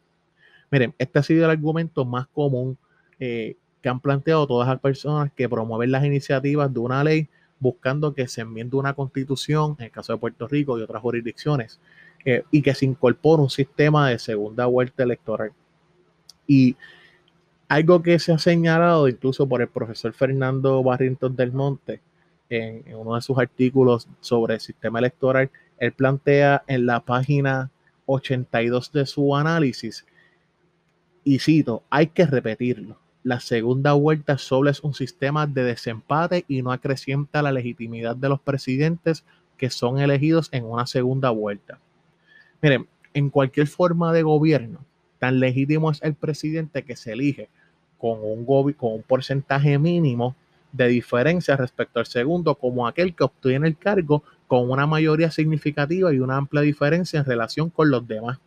Miren, 0.71 0.95
este 0.99 1.19
ha 1.19 1.23
sido 1.23 1.45
el 1.45 1.51
argumento 1.51 2.05
más 2.05 2.27
común 2.29 2.79
eh, 3.19 3.57
que 3.83 3.89
han 3.89 4.01
planteado 4.01 4.47
todas 4.47 4.69
las 4.69 4.81
personas 4.81 5.33
que 5.35 5.49
promueven 5.49 5.91
las 5.91 6.05
iniciativas 6.05 6.73
de 6.73 6.81
una 6.81 7.05
ley 7.05 7.29
buscando 7.59 8.15
que 8.15 8.29
se 8.29 8.43
enmiende 8.43 8.77
una 8.77 8.95
constitución, 8.95 9.77
en 9.79 9.87
el 9.87 9.91
caso 9.91 10.13
de 10.13 10.19
Puerto 10.19 10.47
Rico 10.47 10.79
y 10.79 10.83
otras 10.83 11.01
jurisdicciones, 11.03 11.81
eh, 12.25 12.43
y 12.51 12.63
que 12.63 12.75
se 12.75 12.85
incorpore 12.85 13.43
un 13.43 13.51
sistema 13.51 14.11
de 14.11 14.19
segunda 14.19 14.67
vuelta 14.67 15.03
electoral. 15.03 15.53
Y 16.47 16.77
algo 17.69 18.03
que 18.03 18.19
se 18.19 18.33
ha 18.33 18.39
señalado 18.39 19.09
incluso 19.09 19.49
por 19.49 19.63
el 19.63 19.69
profesor 19.69 20.13
Fernando 20.13 20.83
Barrington 20.83 21.35
del 21.35 21.53
Monte 21.53 22.01
en, 22.49 22.83
en 22.87 22.97
uno 22.97 23.15
de 23.15 23.23
sus 23.23 23.39
artículos 23.39 24.09
sobre 24.21 24.55
el 24.55 24.61
sistema 24.61 24.99
electoral, 24.99 25.51
él 25.79 25.93
plantea 25.93 26.65
en 26.67 26.87
la 26.87 27.01
página 27.01 27.71
82 28.07 28.93
de 28.93 29.07
su 29.07 29.35
análisis, 29.37 30.07
y 31.25 31.41
cito, 31.41 31.83
hay 31.91 32.07
que 32.09 32.25
repetirlo 32.25 32.99
la 33.27 33.41
segunda 33.41 33.93
vuelta 33.95 34.39
solo 34.39 34.71
es 34.71 34.85
un 34.85 34.95
sistema 34.95 35.49
de 35.49 35.65
desempate 35.65 36.45
y 36.47 36.63
no 36.63 36.71
acrecienta 36.71 37.43
la 37.43 37.51
legitimidad 37.51 38.15
de 38.15 38.29
los 38.29 38.41
presidentes 38.41 39.25
que 39.57 39.69
son 39.69 39.99
elegidos 39.99 40.49
en 40.53 40.65
una 40.65 40.87
segunda 40.87 41.31
vuelta. 41.31 41.81
Miren, 42.63 42.87
en 43.15 43.31
cualquier 43.31 43.67
forma 43.67 44.13
de 44.13 44.23
gobierno, 44.23 44.79
tan 45.19 45.41
legítimo 45.41 45.91
es 45.91 46.01
el 46.05 46.15
presidente 46.15 46.85
que 46.85 46.95
se 46.95 47.15
elige 47.15 47.49
con 47.99 48.21
un, 48.23 48.45
con 48.75 48.93
un 48.93 49.03
porcentaje 49.03 49.77
mínimo 49.77 50.37
de 50.71 50.87
diferencia 50.87 51.57
respecto 51.57 51.99
al 51.99 52.07
segundo, 52.07 52.55
como 52.55 52.87
aquel 52.87 53.13
que 53.13 53.25
obtiene 53.25 53.67
el 53.67 53.77
cargo 53.77 54.23
con 54.47 54.71
una 54.71 54.87
mayoría 54.87 55.31
significativa 55.31 56.13
y 56.13 56.21
una 56.21 56.37
amplia 56.37 56.63
diferencia 56.63 57.19
en 57.19 57.27
relación 57.27 57.71
con 57.71 57.91
los 57.91 58.07
demás. 58.07 58.39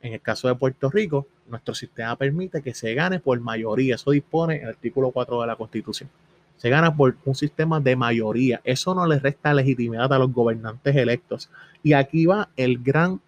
En 0.00 0.12
el 0.12 0.20
caso 0.20 0.48
de 0.48 0.54
Puerto 0.54 0.90
Rico, 0.90 1.26
nuestro 1.48 1.74
sistema 1.74 2.16
permite 2.16 2.62
que 2.62 2.74
se 2.74 2.94
gane 2.94 3.18
por 3.18 3.40
mayoría. 3.40 3.96
Eso 3.96 4.10
dispone 4.12 4.62
el 4.62 4.68
artículo 4.68 5.10
4 5.10 5.40
de 5.40 5.46
la 5.46 5.56
Constitución. 5.56 6.08
Se 6.56 6.70
gana 6.70 6.94
por 6.94 7.16
un 7.24 7.34
sistema 7.34 7.80
de 7.80 7.96
mayoría. 7.96 8.60
Eso 8.64 8.94
no 8.94 9.06
le 9.06 9.18
resta 9.18 9.52
legitimidad 9.52 10.12
a 10.12 10.18
los 10.18 10.32
gobernantes 10.32 10.94
electos. 10.96 11.50
Y 11.82 11.92
aquí 11.92 12.26
va 12.26 12.48
el 12.56 12.82
gran 12.82 13.20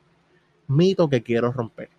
mito 0.66 1.09
que 1.09 1.23
quiero 1.23 1.53
romper. 1.53 1.90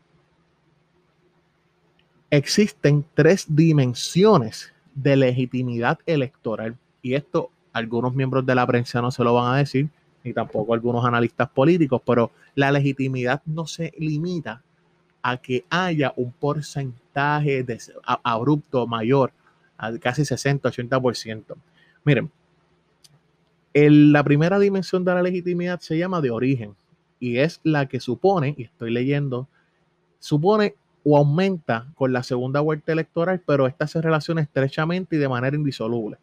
Existen 2.31 3.05
tres 3.13 3.45
dimensiones 3.47 4.73
de 4.95 5.15
legitimidad 5.15 5.99
electoral. 6.05 6.77
Y 7.01 7.13
esto 7.13 7.51
algunos 7.73 8.13
miembros 8.13 8.45
de 8.45 8.55
la 8.55 8.65
prensa 8.65 9.01
no 9.01 9.11
se 9.11 9.23
lo 9.23 9.33
van 9.33 9.53
a 9.53 9.57
decir, 9.57 9.89
ni 10.23 10.33
tampoco 10.33 10.73
algunos 10.73 11.05
analistas 11.05 11.49
políticos, 11.49 12.01
pero 12.05 12.31
la 12.55 12.71
legitimidad 12.71 13.41
no 13.45 13.67
se 13.67 13.93
limita 13.97 14.61
a 15.21 15.37
que 15.37 15.65
haya 15.69 16.13
un 16.15 16.31
porcentaje 16.31 17.63
de, 17.63 17.79
abrupto 18.23 18.87
mayor, 18.87 19.31
a 19.77 19.97
casi 19.97 20.23
60-80%. 20.23 21.55
Miren, 22.03 22.31
la 23.73 24.23
primera 24.23 24.59
dimensión 24.59 25.05
de 25.05 25.13
la 25.13 25.21
legitimidad 25.21 25.79
se 25.79 25.97
llama 25.97 26.21
de 26.21 26.31
origen 26.31 26.75
y 27.19 27.37
es 27.37 27.59
la 27.63 27.87
que 27.87 27.99
supone, 27.99 28.55
y 28.57 28.63
estoy 28.63 28.91
leyendo, 28.91 29.47
supone 30.19 30.75
o 31.03 31.17
aumenta 31.17 31.87
con 31.95 32.11
la 32.13 32.23
segunda 32.23 32.59
vuelta 32.59 32.91
electoral, 32.91 33.41
pero 33.45 33.67
esta 33.67 33.87
se 33.87 34.01
relaciona 34.01 34.41
estrechamente 34.41 35.15
y 35.15 35.19
de 35.19 35.29
manera 35.29 35.55
indisoluble. 35.55 36.17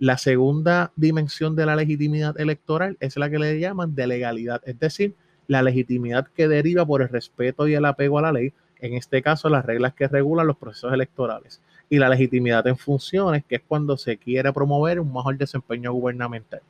La 0.00 0.16
segunda 0.16 0.92
dimensión 0.96 1.54
de 1.54 1.66
la 1.66 1.76
legitimidad 1.76 2.40
electoral 2.40 2.96
es 3.00 3.18
la 3.18 3.28
que 3.28 3.38
le 3.38 3.60
llaman 3.60 3.94
de 3.94 4.06
legalidad, 4.06 4.62
es 4.64 4.80
decir, 4.80 5.14
la 5.46 5.62
legitimidad 5.62 6.26
que 6.34 6.48
deriva 6.48 6.86
por 6.86 7.02
el 7.02 7.10
respeto 7.10 7.68
y 7.68 7.74
el 7.74 7.84
apego 7.84 8.18
a 8.18 8.22
la 8.22 8.32
ley, 8.32 8.54
en 8.80 8.94
este 8.94 9.20
caso 9.20 9.50
las 9.50 9.66
reglas 9.66 9.92
que 9.92 10.08
regulan 10.08 10.46
los 10.46 10.56
procesos 10.56 10.94
electorales, 10.94 11.60
y 11.90 11.98
la 11.98 12.08
legitimidad 12.08 12.66
en 12.66 12.78
funciones, 12.78 13.44
que 13.44 13.56
es 13.56 13.62
cuando 13.68 13.98
se 13.98 14.16
quiere 14.16 14.50
promover 14.54 15.00
un 15.00 15.12
mejor 15.12 15.36
desempeño 15.36 15.92
gubernamental. 15.92 16.62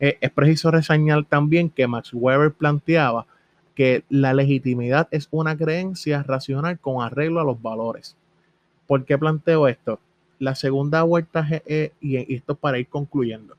Eh, 0.00 0.18
es 0.20 0.30
preciso 0.32 0.72
reseñar 0.72 1.24
también 1.24 1.70
que 1.70 1.86
Max 1.86 2.10
Weber 2.12 2.50
planteaba 2.50 3.26
que 3.76 4.02
la 4.08 4.34
legitimidad 4.34 5.06
es 5.12 5.28
una 5.30 5.56
creencia 5.56 6.24
racional 6.24 6.80
con 6.80 7.00
arreglo 7.00 7.40
a 7.40 7.44
los 7.44 7.62
valores. 7.62 8.16
¿Por 8.88 9.04
qué 9.04 9.16
planteo 9.16 9.68
esto? 9.68 10.00
La 10.42 10.56
segunda 10.56 11.04
vuelta, 11.04 11.46
eh, 11.50 11.92
y 12.00 12.34
esto 12.34 12.56
para 12.56 12.76
ir 12.80 12.88
concluyendo. 12.88 13.54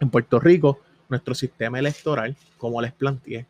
En 0.00 0.10
Puerto 0.10 0.40
Rico, 0.40 0.80
nuestro 1.08 1.36
sistema 1.36 1.78
electoral, 1.78 2.36
como 2.58 2.82
les 2.82 2.92
planteé, 2.92 3.46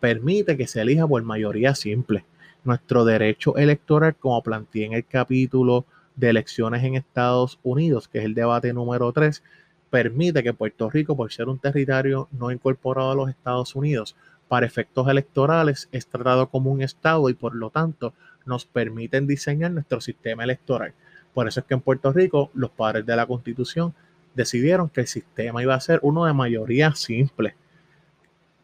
permite 0.00 0.56
que 0.56 0.66
se 0.66 0.80
elija 0.80 1.06
por 1.06 1.22
mayoría 1.22 1.74
simple. 1.74 2.24
Nuestro 2.64 3.04
derecho 3.04 3.58
electoral, 3.58 4.16
como 4.16 4.42
planteé 4.42 4.86
en 4.86 4.94
el 4.94 5.04
capítulo 5.04 5.84
de 6.16 6.30
elecciones 6.30 6.82
en 6.82 6.94
Estados 6.94 7.58
Unidos, 7.62 8.08
que 8.08 8.20
es 8.20 8.24
el 8.24 8.32
debate 8.32 8.72
número 8.72 9.12
3, 9.12 9.42
permite 9.90 10.42
que 10.42 10.54
Puerto 10.54 10.88
Rico, 10.88 11.14
por 11.14 11.30
ser 11.30 11.50
un 11.50 11.58
territorio 11.58 12.26
no 12.30 12.50
incorporado 12.50 13.10
a 13.10 13.14
los 13.14 13.28
Estados 13.28 13.76
Unidos, 13.76 14.16
para 14.48 14.64
efectos 14.64 15.06
electorales 15.08 15.90
es 15.92 16.06
tratado 16.06 16.48
como 16.48 16.72
un 16.72 16.80
Estado 16.80 17.28
y 17.28 17.34
por 17.34 17.54
lo 17.54 17.68
tanto 17.68 18.14
nos 18.46 18.64
permiten 18.64 19.26
diseñar 19.26 19.72
nuestro 19.72 20.00
sistema 20.00 20.42
electoral. 20.42 20.94
Por 21.34 21.48
eso 21.48 21.60
es 21.60 21.66
que 21.66 21.74
en 21.74 21.80
Puerto 21.80 22.12
Rico 22.12 22.50
los 22.54 22.70
padres 22.70 23.06
de 23.06 23.16
la 23.16 23.26
Constitución 23.26 23.94
decidieron 24.34 24.88
que 24.88 25.02
el 25.02 25.06
sistema 25.06 25.62
iba 25.62 25.74
a 25.74 25.80
ser 25.80 26.00
uno 26.02 26.24
de 26.24 26.32
mayoría 26.32 26.94
simple. 26.94 27.54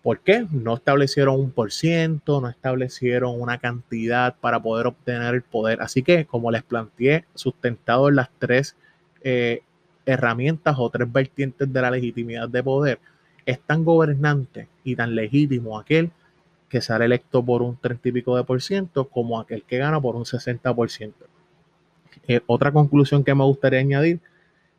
¿Por 0.03 0.21
qué? 0.21 0.47
No 0.53 0.75
establecieron 0.75 1.41
un 1.41 1.51
por 1.51 1.73
ciento, 1.73 2.41
no 2.41 2.49
establecieron 2.49 3.41
una 3.41 3.59
cantidad 3.59 4.37
para 4.41 4.63
poder 4.63 4.87
obtener 4.87 5.35
el 5.35 5.43
poder. 5.43 5.83
Así 5.83 6.03
que, 6.03 6.27
como 6.27 6.53
les 6.53 6.63
planteé, 6.63 7.25
sustentado 7.35 8.09
en 8.09 8.17
las 8.17 8.31
tres 8.39 8.77
eh, 9.23 9.63
herramientas 10.05 10.77
o 10.79 10.89
tres 10.91 11.13
vertientes 11.13 11.73
de 11.73 11.83
la 11.83 11.91
legitimidad 11.91 12.49
de 12.49 12.63
poder, 12.63 13.01
es 13.47 13.61
tan 13.61 13.85
gobernante 13.85 14.69
y 14.85 14.95
tan 14.95 15.17
legítimo 15.17 15.79
aquel 15.79 16.13
que 16.69 16.81
sale 16.81 17.05
electo 17.05 17.45
por 17.45 17.63
un 17.63 17.77
30 17.77 18.09
y 18.09 18.13
pico 18.13 18.37
de 18.37 18.45
por 18.45 18.63
ciento 18.63 19.09
como 19.09 19.41
aquel 19.41 19.63
que 19.63 19.79
gana 19.79 20.01
por 20.01 20.17
un 20.17 20.27
60 20.27 20.75
por 20.75 20.91
ciento. 20.91 21.27
Eh, 22.29 22.41
otra 22.47 22.73
conclusión 22.73 23.25
que 23.25 23.35
me 23.35 23.45
gustaría 23.45 23.81
añadir 23.81 24.21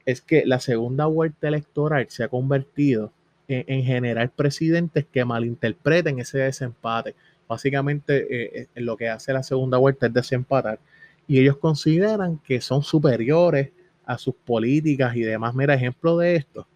es 0.05 0.21
que 0.21 0.45
la 0.45 0.59
segunda 0.59 1.05
vuelta 1.05 1.47
electoral 1.47 2.07
se 2.09 2.23
ha 2.23 2.27
convertido 2.29 3.11
en, 3.49 3.83
general 3.83 4.29
presidentes 4.29 5.05
que 5.05 5.23
malinterpreten 5.23 6.19
ese 6.19 6.39
desempate. 6.39 7.15
Básicamente 7.47 8.27
eh, 8.29 8.67
eh, 8.75 8.81
lo 8.81 8.97
que 8.97 9.09
hace 9.09 9.31
la 9.31 9.43
segunda 9.43 9.77
vuelta 9.77 10.07
es 10.07 10.13
desempatar 10.13 10.79
y 11.27 11.39
ellos 11.39 11.57
consideran 11.57 12.39
que 12.39 12.59
son 12.61 12.83
superiores 12.83 13.71
a 14.05 14.17
sus 14.17 14.35
políticas 14.35 15.15
y 15.15 15.21
demás. 15.21 15.55
Mira, 15.55 15.73
ejemplo 15.73 16.17
de 16.17 16.35
esto 16.35 16.67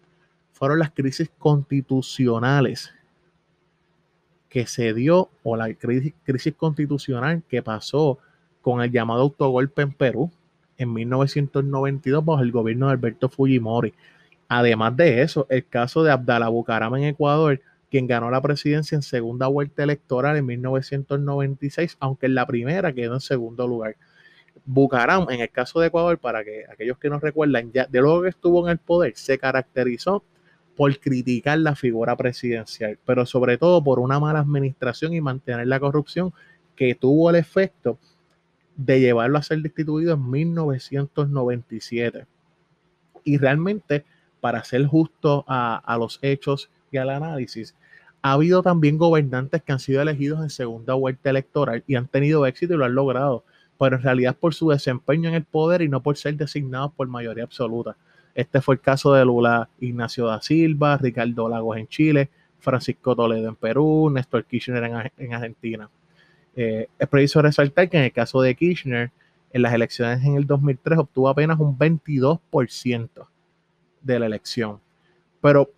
fueron 0.52 0.78
las 0.78 0.90
crisis 0.92 1.30
constitucionales 1.38 2.92
que 4.48 4.66
se 4.66 4.92
dio 4.92 5.30
o 5.42 5.56
la 5.56 5.72
crisis, 5.74 6.12
crisis 6.24 6.54
constitucional 6.54 7.42
que 7.48 7.62
pasó 7.62 8.18
con 8.60 8.82
el 8.82 8.90
llamado 8.90 9.22
autogolpe 9.22 9.82
en 9.82 9.92
Perú 9.92 10.30
en 10.78 10.92
1992 10.92 12.24
bajo 12.24 12.42
el 12.42 12.52
gobierno 12.52 12.86
de 12.86 12.92
Alberto 12.92 13.28
Fujimori. 13.28 13.94
Además 14.48 14.96
de 14.96 15.22
eso, 15.22 15.46
el 15.48 15.66
caso 15.66 16.02
de 16.02 16.12
Abdalá 16.12 16.48
Bucaram 16.48 16.94
en 16.96 17.04
Ecuador, 17.04 17.60
quien 17.90 18.06
ganó 18.06 18.30
la 18.30 18.40
presidencia 18.40 18.96
en 18.96 19.02
segunda 19.02 19.46
vuelta 19.46 19.82
electoral 19.82 20.36
en 20.36 20.46
1996, 20.46 21.96
aunque 22.00 22.26
en 22.26 22.34
la 22.34 22.46
primera 22.46 22.92
quedó 22.92 23.14
en 23.14 23.20
segundo 23.20 23.66
lugar. 23.66 23.96
Bucaram, 24.64 25.28
en 25.30 25.40
el 25.40 25.50
caso 25.50 25.80
de 25.80 25.88
Ecuador, 25.88 26.18
para 26.18 26.44
que 26.44 26.64
aquellos 26.70 26.98
que 26.98 27.10
no 27.10 27.18
recuerdan, 27.18 27.72
ya 27.72 27.86
de 27.86 28.00
luego 28.00 28.22
que 28.22 28.28
estuvo 28.28 28.66
en 28.66 28.72
el 28.72 28.78
poder, 28.78 29.12
se 29.16 29.38
caracterizó 29.38 30.22
por 30.76 30.98
criticar 30.98 31.58
la 31.58 31.74
figura 31.74 32.16
presidencial, 32.16 32.98
pero 33.04 33.26
sobre 33.26 33.58
todo 33.58 33.82
por 33.82 33.98
una 33.98 34.18
mala 34.18 34.40
administración 34.40 35.12
y 35.12 35.20
mantener 35.20 35.66
la 35.66 35.80
corrupción 35.80 36.32
que 36.76 36.94
tuvo 36.94 37.30
el 37.30 37.36
efecto 37.36 37.98
de 38.76 39.00
llevarlo 39.00 39.38
a 39.38 39.42
ser 39.42 39.60
destituido 39.60 40.14
en 40.14 40.30
1997. 40.30 42.26
Y 43.24 43.38
realmente 43.38 44.04
para 44.42 44.64
ser 44.64 44.84
justo 44.86 45.44
a, 45.46 45.96
los 46.00 46.18
hechos 46.20 46.68
y 46.90 46.96
al 46.96 47.10
análisis, 47.10 47.76
ha 48.22 48.32
habido 48.32 48.60
también 48.60 48.98
gobernantes 48.98 49.62
que 49.62 49.70
han 49.70 49.78
sido 49.78 50.02
elegidos 50.02 50.42
en 50.42 50.50
segunda 50.50 50.94
vuelta 50.94 51.30
electoral 51.30 51.84
y 51.86 51.94
han 51.94 52.08
tenido 52.08 52.44
éxito 52.44 52.74
y 52.74 52.76
lo 52.76 52.84
han 52.84 52.94
logrado, 52.96 53.44
pero 53.78 53.94
en 53.96 54.02
realidad 54.02 54.36
por 54.36 54.52
su 54.52 54.70
desempeño 54.70 55.28
en 55.28 55.36
el 55.36 55.44
poder 55.44 55.82
y 55.82 55.88
no 55.88 56.02
por 56.02 56.16
ser 56.16 56.36
designados 56.36 56.92
por 56.92 57.06
mayoría 57.06 57.44
absoluta. 57.44 57.96
Este 58.34 58.60
fue 58.60 58.74
el 58.74 58.80
caso 58.80 59.12
de 59.12 59.24
Lula 59.24 59.68
Ignacio 59.78 60.26
da 60.26 60.42
Silva, 60.42 60.96
Ricardo 60.96 61.48
Lagos 61.48 61.76
en 61.76 61.86
Chile, 61.86 62.28
Francisco 62.58 63.14
Toledo 63.14 63.48
en 63.48 63.54
Perú, 63.54 64.10
Néstor 64.12 64.44
Kirchner 64.44 65.10
en, 65.18 65.34
Argentina. 65.34 65.88
Eh, 66.56 66.88
es 66.98 67.08
preciso 67.08 67.42
resaltar 67.42 67.88
que 67.88 67.96
en 67.96 68.04
el 68.04 68.12
caso 68.12 68.40
de 68.42 68.54
Kirchner, 68.54 69.10
en 69.52 69.62
las 69.62 69.74
elecciones 69.74 70.24
en 70.24 70.36
el 70.36 70.46
2003 70.46 70.98
obtuvo 70.98 71.28
apenas 71.28 71.58
un 71.60 71.78
22% 71.78 73.28
de 74.00 74.18
la 74.18 74.26
elección. 74.26 74.80
Pero 75.40 75.70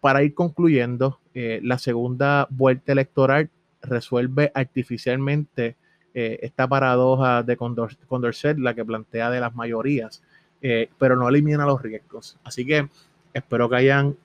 para 0.00 0.22
ir 0.22 0.34
concluyendo, 0.34 1.18
eh, 1.32 1.60
la 1.62 1.78
segunda 1.78 2.46
vuelta 2.50 2.92
electoral 2.92 3.48
resuelve 3.80 4.52
artificialmente 4.54 5.76
eh, 6.12 6.38
esta 6.42 6.68
paradoja 6.68 7.42
de 7.42 7.56
Condorcet, 7.56 8.58
la 8.58 8.74
que 8.74 8.84
plantea 8.84 9.30
de 9.30 9.40
las 9.40 9.54
mayorías, 9.54 10.22
eh, 10.62 10.90
pero 10.98 11.16
no 11.16 11.28
elimina 11.28 11.64
los 11.66 11.80
riesgos. 11.80 12.36
Así 12.44 12.64
que 12.66 12.88
espero 13.32 13.68
que 13.68 13.76
hayan 13.76 14.16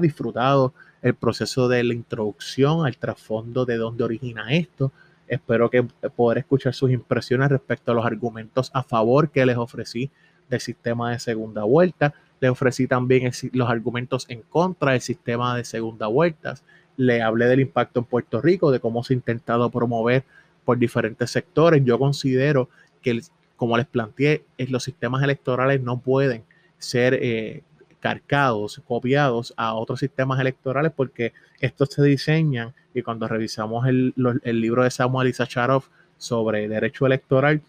disfrutado 0.00 0.74
el 1.02 1.14
proceso 1.14 1.68
de 1.68 1.84
la 1.84 1.94
introducción 1.94 2.86
al 2.86 2.96
trasfondo 2.96 3.64
de 3.64 3.76
dónde 3.76 4.04
origina 4.04 4.52
esto. 4.52 4.92
Espero 5.26 5.70
que 5.70 5.82
poder 6.16 6.38
escuchar 6.38 6.74
sus 6.74 6.90
impresiones 6.90 7.50
respecto 7.50 7.92
a 7.92 7.94
los 7.94 8.06
argumentos 8.06 8.70
a 8.72 8.82
favor 8.82 9.30
que 9.30 9.44
les 9.44 9.56
ofrecí 9.56 10.10
del 10.48 10.60
sistema 10.60 11.12
de 11.12 11.18
segunda 11.18 11.64
vuelta. 11.64 12.14
Le 12.40 12.48
ofrecí 12.48 12.86
también 12.86 13.30
los 13.52 13.68
argumentos 13.68 14.26
en 14.28 14.42
contra 14.42 14.92
del 14.92 15.00
sistema 15.00 15.56
de 15.56 15.64
segunda 15.64 16.06
vuelta. 16.06 16.54
Le 16.96 17.22
hablé 17.22 17.46
del 17.46 17.60
impacto 17.60 18.00
en 18.00 18.06
Puerto 18.06 18.40
Rico, 18.40 18.70
de 18.70 18.80
cómo 18.80 19.04
se 19.04 19.12
ha 19.12 19.16
intentado 19.16 19.70
promover 19.70 20.24
por 20.64 20.78
diferentes 20.78 21.30
sectores. 21.30 21.84
Yo 21.84 21.98
considero 21.98 22.68
que, 23.02 23.20
como 23.56 23.76
les 23.76 23.86
planteé, 23.86 24.44
los 24.56 24.84
sistemas 24.84 25.22
electorales 25.22 25.82
no 25.82 26.00
pueden 26.00 26.44
ser 26.78 27.14
eh, 27.20 27.62
cargados, 28.00 28.80
copiados 28.86 29.54
a 29.56 29.74
otros 29.74 30.00
sistemas 30.00 30.40
electorales 30.40 30.92
porque 30.94 31.32
estos 31.60 31.90
se 31.90 32.02
diseñan 32.02 32.74
y 32.94 33.02
cuando 33.02 33.28
revisamos 33.28 33.86
el, 33.86 34.14
libro 34.44 34.84
de 34.84 34.90
Samuel 34.90 35.28
Isacharov 35.28 35.84
sobre 36.16 36.68
derecho 36.68 37.06
electoral, 37.06 37.60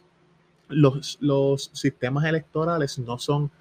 los, 0.68 1.18
los 1.22 1.72
sistemas 1.74 2.26
electorales 2.26 3.00
no 3.00 3.18
son 3.18 3.52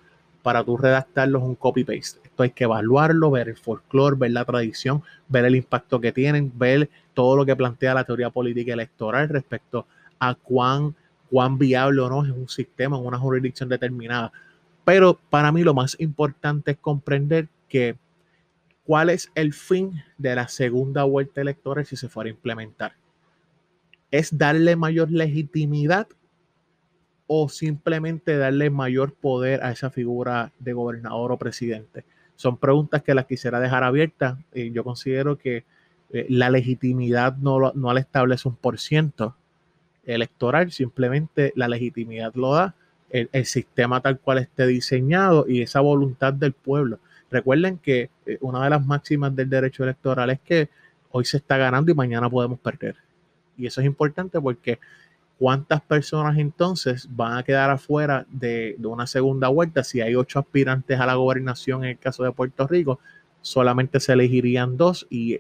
para 0.43 0.65
tú 0.65 0.77
redactarlos 0.77 1.43
un 1.43 1.55
copy-paste. 1.55 2.21
Esto 2.25 2.43
hay 2.43 2.51
que 2.51 2.65
evaluarlo, 2.65 3.31
ver 3.31 3.49
el 3.49 3.57
folclore, 3.57 4.17
ver 4.17 4.31
la 4.31 4.45
tradición, 4.45 5.03
ver 5.29 5.45
el 5.45 5.57
impacto 5.57 6.01
que 6.01 6.13
tienen, 6.13 6.53
ver 6.55 6.89
todo 7.15 7.37
lo 7.37 7.45
que 7.45 7.57
plantea 7.57 7.95
la 7.95 8.05
teoría 8.05 8.31
política 8.31 8.73
electoral 8.73 9.29
respecto 9.29 9.87
a 10.19 10.35
cuán, 10.35 10.95
cuán 11.31 11.59
viable 11.59 12.01
o 12.01 12.09
no 12.09 12.25
es 12.25 12.31
un 12.31 12.49
sistema 12.49 12.97
en 12.97 13.05
una 13.05 13.19
jurisdicción 13.19 13.69
determinada. 13.69 14.33
Pero 14.89 15.21
para 15.29 15.53
mí 15.53 15.65
lo 15.65 15.75
más 15.75 15.97
importante 16.01 16.71
es 16.71 16.79
comprender 16.79 17.49
que 17.69 17.99
cuál 18.85 19.11
es 19.11 19.31
el 19.35 19.53
fin 19.53 20.03
de 20.17 20.35
la 20.35 20.49
segunda 20.49 21.05
vuelta 21.05 21.43
electoral 21.43 21.85
si 21.85 21.95
se 21.95 22.09
fuera 22.09 22.29
a 22.29 22.31
implementar. 22.31 22.93
¿Es 24.11 24.39
darle 24.39 24.77
mayor 24.77 25.11
legitimidad 25.11 26.09
o 27.27 27.51
simplemente 27.51 28.39
darle 28.39 28.71
mayor 28.71 29.13
poder 29.13 29.63
a 29.63 29.73
esa 29.73 29.91
figura 29.91 30.53
de 30.59 30.73
gobernador 30.73 31.33
o 31.33 31.37
presidente? 31.37 32.07
Son 32.35 32.57
preguntas 32.57 33.03
que 33.03 33.13
las 33.13 33.27
quisiera 33.27 33.61
dejar 33.61 33.85
abiertas. 33.85 34.39
yo 34.55 34.85
considero 34.85 35.37
que 35.37 35.67
eh, 36.15 36.25
la 36.31 36.49
legitimidad 36.49 37.37
no, 37.37 37.73
no 37.75 37.93
le 37.93 38.01
establece 38.01 38.49
un 38.49 38.57
por 38.57 38.79
ciento 38.79 39.37
electoral, 40.07 40.73
simplemente 40.73 41.53
la 41.57 41.69
legitimidad 41.69 42.33
lo 42.35 42.55
da 42.55 42.75
el, 43.11 43.47
sistema 43.47 44.01
tal 44.01 44.19
cual 44.19 44.39
esté 44.39 44.67
diseñado 44.67 45.47
y 45.49 45.63
esa 45.63 45.81
voluntad 45.81 46.33
del 46.33 46.53
pueblo. 46.53 46.99
Recuerden 47.31 47.79
que 47.79 48.11
eh, 48.27 48.39
una 48.41 48.65
de 48.65 48.71
las 48.71 48.85
máximas 48.85 49.35
del 49.35 49.49
derecho 49.49 49.85
electoral 49.85 50.31
es 50.31 50.41
que 50.41 50.69
hoy 51.11 51.25
se 51.25 51.39
está 51.39 51.57
ganando 51.57 51.91
y 51.91 51.95
mañana 51.95 52.29
podemos 52.29 52.59
perder. 52.59 52.97
Y 53.57 53.67
eso 53.67 53.81
es 53.81 53.87
importante 53.87 54.41
porque 54.41 54.79
¿cuántas 55.39 55.81
personas 55.81 56.39
entonces 56.39 57.09
van 57.11 57.37
a 57.39 57.43
quedar 57.43 57.71
afuera 57.71 58.27
de, 58.31 58.77
una 58.83 59.07
segunda 59.07 59.49
vuelta? 59.49 59.85
Si 59.85 60.01
hay 60.01 60.15
ocho 60.15 60.39
aspirantes 60.39 60.99
a 61.01 61.07
la 61.07 61.15
gobernación 61.15 61.85
en 61.85 61.91
el 61.91 61.99
caso 61.99 62.25
de 62.25 62.33
Puerto 62.33 62.67
Rico, 62.67 63.01
solamente 63.41 64.01
se 64.01 64.13
elegirían 64.13 64.77
dos. 64.77 65.07
¿Y 65.11 65.39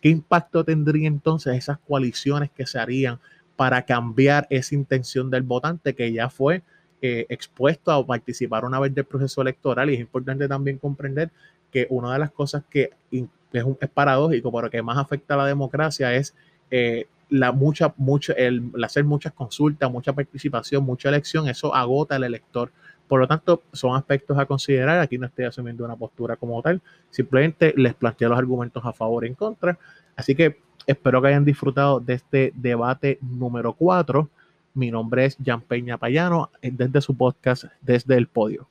qué 0.00 0.08
impacto 0.08 0.64
tendría 0.64 1.08
entonces 1.08 1.56
esas 1.56 1.78
coaliciones 1.78 2.50
que 2.50 2.66
se 2.66 2.78
harían 2.78 3.18
para 3.56 3.82
cambiar 3.82 4.46
esa 4.50 4.74
intención 4.74 5.30
del 5.30 5.42
votante 5.42 5.94
que 5.94 6.12
ya 6.12 6.28
fue 6.28 6.62
eh, 7.02 7.26
expuesto 7.28 7.92
a 7.92 8.06
participar 8.06 8.64
una 8.64 8.80
vez 8.80 8.94
del 8.94 9.04
proceso 9.04 9.42
electoral 9.42 9.90
y 9.90 9.94
es 9.94 10.00
importante 10.00 10.48
también 10.48 10.78
comprender 10.78 11.30
que 11.70 11.86
una 11.90 12.12
de 12.12 12.18
las 12.18 12.30
cosas 12.30 12.64
que 12.70 12.90
es, 13.10 13.64
un, 13.64 13.78
es 13.80 13.90
paradójico, 13.90 14.52
pero 14.52 14.70
que 14.70 14.82
más 14.82 14.96
afecta 14.96 15.34
a 15.34 15.38
la 15.38 15.46
democracia 15.46 16.14
es 16.14 16.34
eh, 16.70 17.06
la 17.30 17.52
mucha, 17.52 17.92
mucho, 17.96 18.34
el, 18.36 18.70
hacer 18.82 19.04
muchas 19.04 19.32
consultas, 19.32 19.90
mucha 19.90 20.12
participación, 20.12 20.84
mucha 20.84 21.08
elección, 21.08 21.48
eso 21.48 21.74
agota 21.74 22.16
al 22.16 22.24
elector. 22.24 22.70
Por 23.08 23.20
lo 23.20 23.28
tanto, 23.28 23.62
son 23.72 23.96
aspectos 23.96 24.38
a 24.38 24.46
considerar. 24.46 24.98
Aquí 25.00 25.18
no 25.18 25.26
estoy 25.26 25.44
asumiendo 25.44 25.84
una 25.84 25.96
postura 25.96 26.36
como 26.36 26.62
tal, 26.62 26.80
simplemente 27.10 27.74
les 27.76 27.94
planteo 27.94 28.28
los 28.28 28.38
argumentos 28.38 28.84
a 28.84 28.92
favor 28.92 29.24
y 29.24 29.28
en 29.28 29.34
contra. 29.34 29.78
Así 30.16 30.34
que 30.34 30.58
espero 30.86 31.20
que 31.20 31.28
hayan 31.28 31.44
disfrutado 31.44 32.00
de 32.00 32.14
este 32.14 32.52
debate 32.54 33.18
número 33.20 33.72
4. 33.72 34.28
Mi 34.76 34.90
nombre 34.90 35.24
es 35.24 35.36
Jan 35.42 35.60
Peña 35.60 35.98
Payano, 35.98 36.50
desde 36.60 37.00
su 37.00 37.16
podcast 37.16 37.66
Desde 37.80 38.16
el 38.16 38.26
Podio. 38.26 38.68